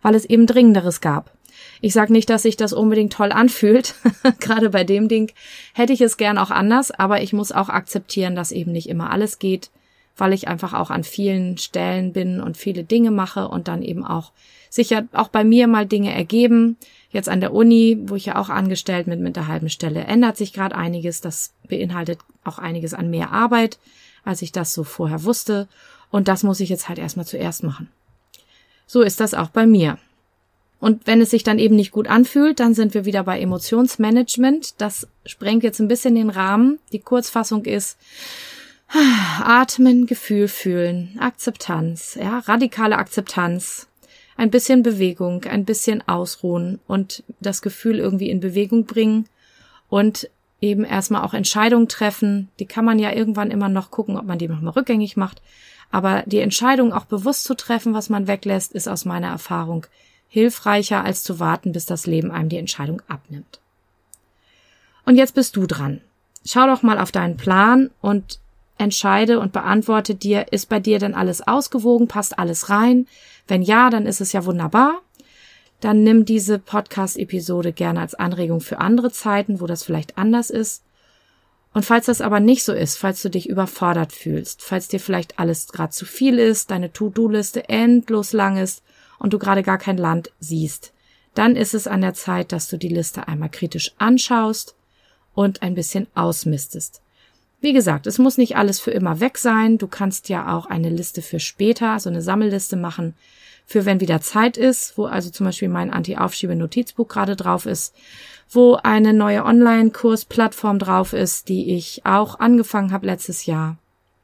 weil 0.00 0.14
es 0.14 0.24
eben 0.24 0.46
Dringenderes 0.46 1.00
gab. 1.00 1.32
Ich 1.80 1.92
sage 1.92 2.12
nicht, 2.12 2.30
dass 2.30 2.42
sich 2.42 2.56
das 2.56 2.72
unbedingt 2.72 3.12
toll 3.12 3.32
anfühlt. 3.32 3.94
Gerade 4.40 4.70
bei 4.70 4.84
dem 4.84 5.08
Ding 5.08 5.32
hätte 5.74 5.92
ich 5.92 6.00
es 6.00 6.16
gern 6.16 6.38
auch 6.38 6.50
anders, 6.50 6.90
aber 6.90 7.22
ich 7.22 7.32
muss 7.32 7.52
auch 7.52 7.68
akzeptieren, 7.68 8.36
dass 8.36 8.52
eben 8.52 8.72
nicht 8.72 8.88
immer 8.88 9.10
alles 9.10 9.38
geht, 9.38 9.70
weil 10.16 10.32
ich 10.32 10.48
einfach 10.48 10.74
auch 10.74 10.90
an 10.90 11.04
vielen 11.04 11.58
Stellen 11.58 12.12
bin 12.12 12.40
und 12.40 12.56
viele 12.56 12.84
Dinge 12.84 13.10
mache 13.10 13.48
und 13.48 13.68
dann 13.68 13.82
eben 13.82 14.04
auch 14.04 14.32
sicher 14.72 15.06
auch 15.12 15.28
bei 15.28 15.44
mir 15.44 15.66
mal 15.66 15.84
Dinge 15.84 16.14
ergeben. 16.14 16.78
Jetzt 17.10 17.28
an 17.28 17.42
der 17.42 17.52
Uni, 17.52 17.98
wo 18.06 18.16
ich 18.16 18.24
ja 18.24 18.36
auch 18.36 18.48
angestellt 18.48 19.04
bin 19.04 19.22
mit 19.22 19.36
der 19.36 19.46
halben 19.46 19.68
Stelle, 19.68 20.04
ändert 20.04 20.38
sich 20.38 20.54
gerade 20.54 20.74
einiges. 20.74 21.20
Das 21.20 21.52
beinhaltet 21.68 22.20
auch 22.42 22.58
einiges 22.58 22.94
an 22.94 23.10
mehr 23.10 23.32
Arbeit, 23.32 23.78
als 24.24 24.40
ich 24.40 24.50
das 24.50 24.72
so 24.72 24.82
vorher 24.82 25.24
wusste. 25.24 25.68
Und 26.10 26.26
das 26.26 26.42
muss 26.42 26.60
ich 26.60 26.70
jetzt 26.70 26.88
halt 26.88 26.98
erstmal 26.98 27.26
zuerst 27.26 27.62
machen. 27.62 27.90
So 28.86 29.02
ist 29.02 29.20
das 29.20 29.34
auch 29.34 29.48
bei 29.48 29.66
mir. 29.66 29.98
Und 30.80 31.06
wenn 31.06 31.20
es 31.20 31.30
sich 31.30 31.44
dann 31.44 31.58
eben 31.58 31.76
nicht 31.76 31.92
gut 31.92 32.08
anfühlt, 32.08 32.58
dann 32.58 32.72
sind 32.72 32.94
wir 32.94 33.04
wieder 33.04 33.24
bei 33.24 33.40
Emotionsmanagement. 33.40 34.80
Das 34.80 35.06
sprengt 35.26 35.64
jetzt 35.64 35.80
ein 35.80 35.88
bisschen 35.88 36.14
den 36.14 36.30
Rahmen. 36.30 36.78
Die 36.92 36.98
Kurzfassung 36.98 37.66
ist 37.66 37.98
Atmen, 39.42 40.06
Gefühl 40.06 40.48
fühlen, 40.48 41.18
Akzeptanz, 41.20 42.18
ja, 42.20 42.38
radikale 42.40 42.96
Akzeptanz, 42.96 43.86
ein 44.36 44.50
bisschen 44.50 44.82
Bewegung, 44.82 45.44
ein 45.44 45.64
bisschen 45.64 46.06
ausruhen 46.08 46.80
und 46.86 47.22
das 47.40 47.62
Gefühl 47.62 47.98
irgendwie 47.98 48.30
in 48.30 48.40
Bewegung 48.40 48.86
bringen 48.86 49.28
und 49.88 50.28
eben 50.60 50.84
erstmal 50.84 51.22
auch 51.22 51.34
Entscheidungen 51.34 51.88
treffen. 51.88 52.48
Die 52.58 52.66
kann 52.66 52.84
man 52.84 52.98
ja 52.98 53.12
irgendwann 53.12 53.50
immer 53.50 53.68
noch 53.68 53.90
gucken, 53.90 54.16
ob 54.16 54.24
man 54.24 54.38
die 54.38 54.48
nochmal 54.48 54.72
rückgängig 54.72 55.16
macht. 55.16 55.42
Aber 55.90 56.22
die 56.24 56.38
Entscheidung 56.38 56.92
auch 56.92 57.04
bewusst 57.04 57.44
zu 57.44 57.54
treffen, 57.54 57.92
was 57.92 58.08
man 58.08 58.26
weglässt, 58.26 58.72
ist 58.72 58.88
aus 58.88 59.04
meiner 59.04 59.28
Erfahrung 59.28 59.86
hilfreicher, 60.28 61.04
als 61.04 61.24
zu 61.24 61.38
warten, 61.38 61.72
bis 61.72 61.84
das 61.84 62.06
Leben 62.06 62.30
einem 62.30 62.48
die 62.48 62.56
Entscheidung 62.56 63.02
abnimmt. 63.08 63.60
Und 65.04 65.16
jetzt 65.16 65.34
bist 65.34 65.56
du 65.56 65.66
dran. 65.66 66.00
Schau 66.46 66.66
doch 66.66 66.82
mal 66.82 66.98
auf 66.98 67.12
deinen 67.12 67.36
Plan 67.36 67.90
und 68.00 68.38
entscheide 68.82 69.40
und 69.40 69.52
beantworte 69.52 70.14
dir, 70.14 70.52
ist 70.52 70.68
bei 70.68 70.80
dir 70.80 70.98
denn 70.98 71.14
alles 71.14 71.46
ausgewogen, 71.46 72.08
passt 72.08 72.38
alles 72.38 72.68
rein? 72.68 73.06
Wenn 73.46 73.62
ja, 73.62 73.90
dann 73.90 74.06
ist 74.06 74.20
es 74.20 74.32
ja 74.32 74.44
wunderbar. 74.44 75.00
Dann 75.80 76.02
nimm 76.04 76.24
diese 76.24 76.58
Podcast-Episode 76.58 77.72
gerne 77.72 78.00
als 78.00 78.14
Anregung 78.14 78.60
für 78.60 78.78
andere 78.78 79.10
Zeiten, 79.10 79.60
wo 79.60 79.66
das 79.66 79.82
vielleicht 79.82 80.16
anders 80.16 80.50
ist. 80.50 80.84
Und 81.74 81.84
falls 81.84 82.06
das 82.06 82.20
aber 82.20 82.38
nicht 82.38 82.64
so 82.64 82.72
ist, 82.72 82.96
falls 82.96 83.22
du 83.22 83.30
dich 83.30 83.48
überfordert 83.48 84.12
fühlst, 84.12 84.62
falls 84.62 84.88
dir 84.88 85.00
vielleicht 85.00 85.38
alles 85.38 85.68
gerade 85.68 85.92
zu 85.92 86.04
viel 86.04 86.38
ist, 86.38 86.70
deine 86.70 86.92
To-Do-Liste 86.92 87.68
endlos 87.68 88.32
lang 88.32 88.58
ist 88.58 88.82
und 89.18 89.32
du 89.32 89.38
gerade 89.38 89.62
gar 89.62 89.78
kein 89.78 89.96
Land 89.96 90.30
siehst, 90.38 90.92
dann 91.34 91.56
ist 91.56 91.74
es 91.74 91.86
an 91.86 92.02
der 92.02 92.14
Zeit, 92.14 92.52
dass 92.52 92.68
du 92.68 92.76
die 92.76 92.88
Liste 92.88 93.26
einmal 93.26 93.48
kritisch 93.48 93.92
anschaust 93.98 94.76
und 95.34 95.62
ein 95.62 95.74
bisschen 95.74 96.06
ausmistest. 96.14 97.01
Wie 97.62 97.72
gesagt, 97.72 98.08
es 98.08 98.18
muss 98.18 98.38
nicht 98.38 98.56
alles 98.56 98.80
für 98.80 98.90
immer 98.90 99.20
weg 99.20 99.38
sein. 99.38 99.78
Du 99.78 99.86
kannst 99.86 100.28
ja 100.28 100.52
auch 100.52 100.66
eine 100.66 100.90
Liste 100.90 101.22
für 101.22 101.38
später, 101.38 101.98
so 102.00 102.10
eine 102.10 102.20
Sammelliste 102.20 102.76
machen, 102.76 103.14
für 103.64 103.86
wenn 103.86 104.00
wieder 104.00 104.20
Zeit 104.20 104.56
ist, 104.56 104.98
wo 104.98 105.06
also 105.06 105.30
zum 105.30 105.46
Beispiel 105.46 105.68
mein 105.68 105.92
Anti-Aufschiebe-Notizbuch 105.92 107.06
gerade 107.06 107.36
drauf 107.36 107.64
ist, 107.66 107.94
wo 108.50 108.74
eine 108.74 109.12
neue 109.12 109.44
Online-Kursplattform 109.44 110.80
drauf 110.80 111.12
ist, 111.12 111.48
die 111.48 111.76
ich 111.76 112.04
auch 112.04 112.40
angefangen 112.40 112.92
habe 112.92 113.06
letztes 113.06 113.46
Jahr 113.46 113.78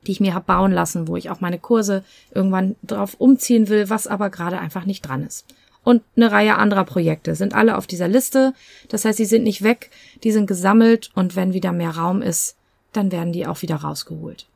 die 0.06 0.12
ich 0.12 0.20
mir 0.20 0.32
habe 0.32 0.46
bauen 0.46 0.72
lassen, 0.72 1.08
wo 1.08 1.16
ich 1.16 1.28
auch 1.28 1.40
meine 1.40 1.58
Kurse 1.58 2.04
irgendwann 2.32 2.76
drauf 2.82 3.16
umziehen 3.18 3.68
will, 3.68 3.90
was 3.90 4.06
aber 4.06 4.30
gerade 4.30 4.58
einfach 4.58 4.86
nicht 4.86 5.02
dran 5.02 5.26
ist. 5.26 5.44
Und 5.84 6.02
eine 6.16 6.30
Reihe 6.30 6.56
anderer 6.56 6.84
Projekte 6.84 7.34
sind 7.34 7.54
alle 7.54 7.76
auf 7.76 7.86
dieser 7.86 8.08
Liste. 8.08 8.54
Das 8.88 9.04
heißt, 9.04 9.18
sie 9.18 9.24
sind 9.24 9.42
nicht 9.42 9.62
weg, 9.62 9.90
die 10.22 10.32
sind 10.32 10.46
gesammelt 10.46 11.10
und 11.14 11.36
wenn 11.36 11.52
wieder 11.52 11.72
mehr 11.72 11.90
Raum 11.90 12.22
ist, 12.22 12.57
dann 12.92 13.12
werden 13.12 13.32
die 13.32 13.46
auch 13.46 13.62
wieder 13.62 13.76
rausgeholt. 13.76 14.46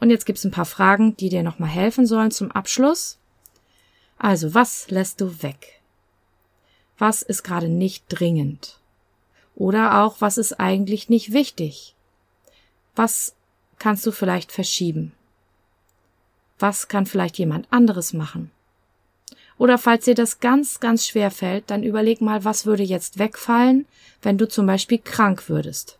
Und 0.00 0.10
jetzt 0.10 0.26
gibt's 0.26 0.44
ein 0.44 0.50
paar 0.50 0.64
Fragen, 0.64 1.16
die 1.16 1.28
dir 1.28 1.42
nochmal 1.42 1.68
helfen 1.68 2.06
sollen 2.06 2.30
zum 2.30 2.50
Abschluss. 2.52 3.18
Also, 4.18 4.54
was 4.54 4.90
lässt 4.90 5.20
du 5.20 5.42
weg? 5.42 5.80
Was 6.98 7.22
ist 7.22 7.42
gerade 7.42 7.68
nicht 7.68 8.04
dringend? 8.08 8.78
Oder 9.54 10.02
auch, 10.02 10.20
was 10.20 10.38
ist 10.38 10.60
eigentlich 10.60 11.08
nicht 11.08 11.32
wichtig? 11.32 11.94
Was 12.94 13.34
kannst 13.78 14.06
du 14.06 14.12
vielleicht 14.12 14.52
verschieben? 14.52 15.12
Was 16.58 16.88
kann 16.88 17.06
vielleicht 17.06 17.38
jemand 17.38 17.66
anderes 17.72 18.12
machen? 18.12 18.50
Oder 19.56 19.78
falls 19.78 20.04
dir 20.04 20.14
das 20.14 20.40
ganz, 20.40 20.80
ganz 20.80 21.06
schwer 21.06 21.30
fällt, 21.30 21.70
dann 21.70 21.82
überleg 21.82 22.20
mal, 22.20 22.44
was 22.44 22.66
würde 22.66 22.84
jetzt 22.84 23.18
wegfallen, 23.18 23.86
wenn 24.22 24.38
du 24.38 24.48
zum 24.48 24.66
Beispiel 24.66 24.98
krank 24.98 25.48
würdest. 25.48 25.98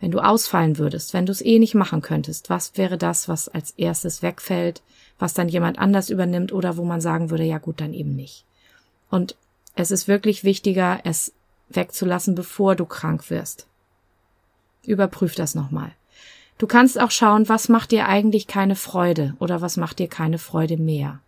Wenn 0.00 0.10
du 0.10 0.20
ausfallen 0.20 0.78
würdest, 0.78 1.12
wenn 1.12 1.26
du 1.26 1.32
es 1.32 1.44
eh 1.44 1.58
nicht 1.58 1.74
machen 1.74 2.02
könntest, 2.02 2.50
was 2.50 2.76
wäre 2.76 2.98
das, 2.98 3.28
was 3.28 3.48
als 3.48 3.72
erstes 3.72 4.22
wegfällt, 4.22 4.82
was 5.18 5.34
dann 5.34 5.48
jemand 5.48 5.78
anders 5.78 6.10
übernimmt 6.10 6.52
oder 6.52 6.76
wo 6.76 6.84
man 6.84 7.00
sagen 7.00 7.30
würde, 7.30 7.44
ja 7.44 7.58
gut, 7.58 7.80
dann 7.80 7.92
eben 7.92 8.14
nicht. 8.14 8.44
Und 9.10 9.34
es 9.74 9.90
ist 9.90 10.06
wirklich 10.06 10.44
wichtiger, 10.44 11.00
es 11.04 11.32
wegzulassen, 11.68 12.34
bevor 12.34 12.76
du 12.76 12.84
krank 12.84 13.28
wirst. 13.30 13.66
Überprüf 14.84 15.34
das 15.34 15.54
nochmal. 15.54 15.92
Du 16.58 16.66
kannst 16.66 17.00
auch 17.00 17.10
schauen, 17.10 17.48
was 17.48 17.68
macht 17.68 17.92
dir 17.92 18.08
eigentlich 18.08 18.46
keine 18.46 18.74
Freude 18.74 19.34
oder 19.38 19.60
was 19.60 19.76
macht 19.76 19.98
dir 19.98 20.08
keine 20.08 20.38
Freude 20.38 20.76
mehr. 20.76 21.20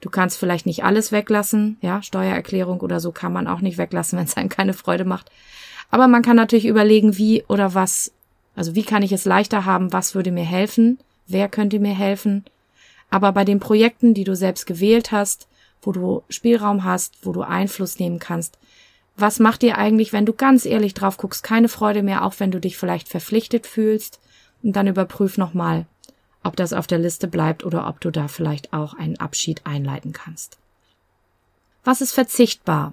Du 0.00 0.10
kannst 0.10 0.38
vielleicht 0.38 0.66
nicht 0.66 0.84
alles 0.84 1.12
weglassen, 1.12 1.78
ja, 1.80 2.02
Steuererklärung 2.02 2.80
oder 2.80 3.00
so 3.00 3.12
kann 3.12 3.32
man 3.32 3.46
auch 3.46 3.60
nicht 3.60 3.78
weglassen, 3.78 4.18
wenn 4.18 4.26
es 4.26 4.36
einem 4.36 4.48
keine 4.48 4.74
Freude 4.74 5.04
macht. 5.04 5.30
Aber 5.90 6.08
man 6.08 6.22
kann 6.22 6.36
natürlich 6.36 6.66
überlegen, 6.66 7.16
wie 7.16 7.44
oder 7.48 7.74
was, 7.74 8.12
also 8.54 8.74
wie 8.74 8.82
kann 8.82 9.02
ich 9.02 9.12
es 9.12 9.24
leichter 9.24 9.64
haben, 9.64 9.92
was 9.92 10.14
würde 10.14 10.32
mir 10.32 10.44
helfen, 10.44 10.98
wer 11.26 11.48
könnte 11.48 11.78
mir 11.78 11.94
helfen. 11.94 12.44
Aber 13.10 13.32
bei 13.32 13.44
den 13.44 13.60
Projekten, 13.60 14.14
die 14.14 14.24
du 14.24 14.34
selbst 14.34 14.66
gewählt 14.66 15.12
hast, 15.12 15.48
wo 15.82 15.92
du 15.92 16.22
Spielraum 16.28 16.84
hast, 16.84 17.24
wo 17.24 17.32
du 17.32 17.42
Einfluss 17.42 17.98
nehmen 17.98 18.18
kannst, 18.18 18.58
was 19.16 19.38
macht 19.38 19.62
dir 19.62 19.78
eigentlich, 19.78 20.12
wenn 20.12 20.26
du 20.26 20.34
ganz 20.34 20.66
ehrlich 20.66 20.92
drauf 20.92 21.16
guckst, 21.16 21.42
keine 21.42 21.68
Freude 21.68 22.02
mehr, 22.02 22.24
auch 22.24 22.34
wenn 22.38 22.50
du 22.50 22.60
dich 22.60 22.76
vielleicht 22.76 23.08
verpflichtet 23.08 23.66
fühlst? 23.66 24.20
Und 24.62 24.74
dann 24.74 24.86
überprüf 24.86 25.38
nochmal, 25.38 25.86
ob 26.42 26.56
das 26.56 26.72
auf 26.72 26.86
der 26.86 26.98
Liste 26.98 27.28
bleibt 27.28 27.64
oder 27.64 27.88
ob 27.88 28.00
du 28.00 28.10
da 28.10 28.28
vielleicht 28.28 28.72
auch 28.72 28.94
einen 28.94 29.18
Abschied 29.18 29.62
einleiten 29.64 30.12
kannst. 30.12 30.58
Was 31.84 32.00
ist 32.00 32.12
verzichtbar? 32.12 32.92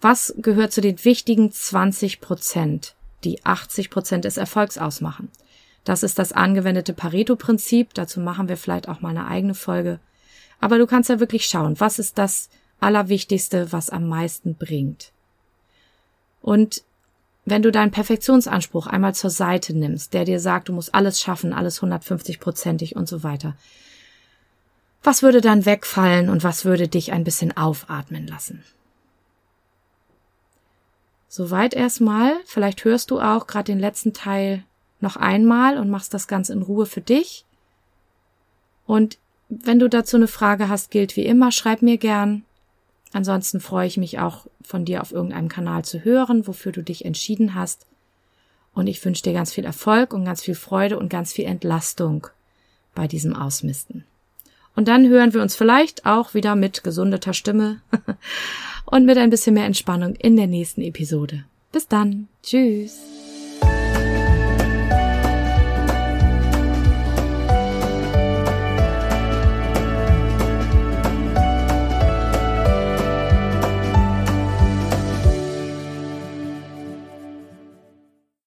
Was 0.00 0.34
gehört 0.38 0.72
zu 0.72 0.80
den 0.80 1.04
wichtigen 1.04 1.50
20 1.50 2.20
Prozent, 2.20 2.94
die 3.24 3.44
80 3.44 3.90
Prozent 3.90 4.24
des 4.24 4.36
Erfolgs 4.36 4.78
ausmachen? 4.78 5.30
Das 5.84 6.02
ist 6.02 6.18
das 6.18 6.32
angewendete 6.32 6.92
Pareto-Prinzip. 6.92 7.94
Dazu 7.94 8.20
machen 8.20 8.48
wir 8.48 8.56
vielleicht 8.56 8.88
auch 8.88 9.00
mal 9.00 9.10
eine 9.10 9.26
eigene 9.26 9.54
Folge. 9.54 10.00
Aber 10.60 10.78
du 10.78 10.86
kannst 10.86 11.08
ja 11.08 11.20
wirklich 11.20 11.46
schauen, 11.46 11.78
was 11.78 11.98
ist 11.98 12.18
das 12.18 12.50
Allerwichtigste, 12.80 13.72
was 13.72 13.90
am 13.90 14.08
meisten 14.08 14.54
bringt. 14.56 15.12
Und 16.42 16.82
wenn 17.44 17.62
du 17.62 17.70
deinen 17.70 17.92
Perfektionsanspruch 17.92 18.88
einmal 18.88 19.14
zur 19.14 19.30
Seite 19.30 19.72
nimmst, 19.72 20.12
der 20.12 20.24
dir 20.24 20.40
sagt, 20.40 20.68
du 20.68 20.72
musst 20.72 20.94
alles 20.94 21.20
schaffen, 21.20 21.52
alles 21.52 21.80
150-prozentig 21.80 22.96
und 22.96 23.08
so 23.08 23.22
weiter, 23.22 23.56
was 25.04 25.22
würde 25.22 25.40
dann 25.40 25.64
wegfallen 25.64 26.28
und 26.28 26.42
was 26.42 26.64
würde 26.64 26.88
dich 26.88 27.12
ein 27.12 27.22
bisschen 27.22 27.56
aufatmen 27.56 28.26
lassen? 28.26 28.64
Soweit 31.28 31.74
erstmal. 31.74 32.34
Vielleicht 32.44 32.84
hörst 32.84 33.10
du 33.10 33.20
auch 33.20 33.46
gerade 33.46 33.72
den 33.72 33.78
letzten 33.78 34.12
Teil 34.12 34.64
noch 35.00 35.16
einmal 35.16 35.78
und 35.78 35.90
machst 35.90 36.14
das 36.14 36.28
ganz 36.28 36.48
in 36.48 36.62
Ruhe 36.62 36.86
für 36.86 37.00
dich. 37.00 37.44
Und 38.86 39.18
wenn 39.48 39.78
du 39.78 39.88
dazu 39.88 40.16
eine 40.16 40.28
Frage 40.28 40.68
hast, 40.68 40.90
gilt 40.90 41.16
wie 41.16 41.26
immer, 41.26 41.52
schreib 41.52 41.82
mir 41.82 41.98
gern. 41.98 42.44
Ansonsten 43.12 43.60
freue 43.60 43.86
ich 43.86 43.96
mich 43.96 44.18
auch 44.18 44.46
von 44.62 44.84
dir 44.84 45.00
auf 45.00 45.12
irgendeinem 45.12 45.48
Kanal 45.48 45.84
zu 45.84 46.04
hören, 46.04 46.46
wofür 46.46 46.72
du 46.72 46.82
dich 46.82 47.04
entschieden 47.04 47.54
hast. 47.54 47.86
Und 48.74 48.88
ich 48.88 49.02
wünsche 49.04 49.22
dir 49.22 49.32
ganz 49.32 49.52
viel 49.52 49.64
Erfolg 49.64 50.12
und 50.12 50.24
ganz 50.24 50.42
viel 50.42 50.54
Freude 50.54 50.98
und 50.98 51.08
ganz 51.08 51.32
viel 51.32 51.46
Entlastung 51.46 52.26
bei 52.94 53.06
diesem 53.06 53.34
Ausmisten. 53.34 54.04
Und 54.74 54.88
dann 54.88 55.08
hören 55.08 55.32
wir 55.32 55.40
uns 55.40 55.56
vielleicht 55.56 56.04
auch 56.04 56.34
wieder 56.34 56.54
mit 56.54 56.84
gesundeter 56.84 57.32
Stimme 57.32 57.80
und 58.86 59.04
mit 59.04 59.18
ein 59.18 59.30
bisschen 59.30 59.54
mehr 59.54 59.66
Entspannung 59.66 60.14
in 60.16 60.36
der 60.36 60.46
nächsten 60.46 60.82
Episode. 60.82 61.44
Bis 61.72 61.88
dann. 61.88 62.28
Tschüss. 62.42 63.25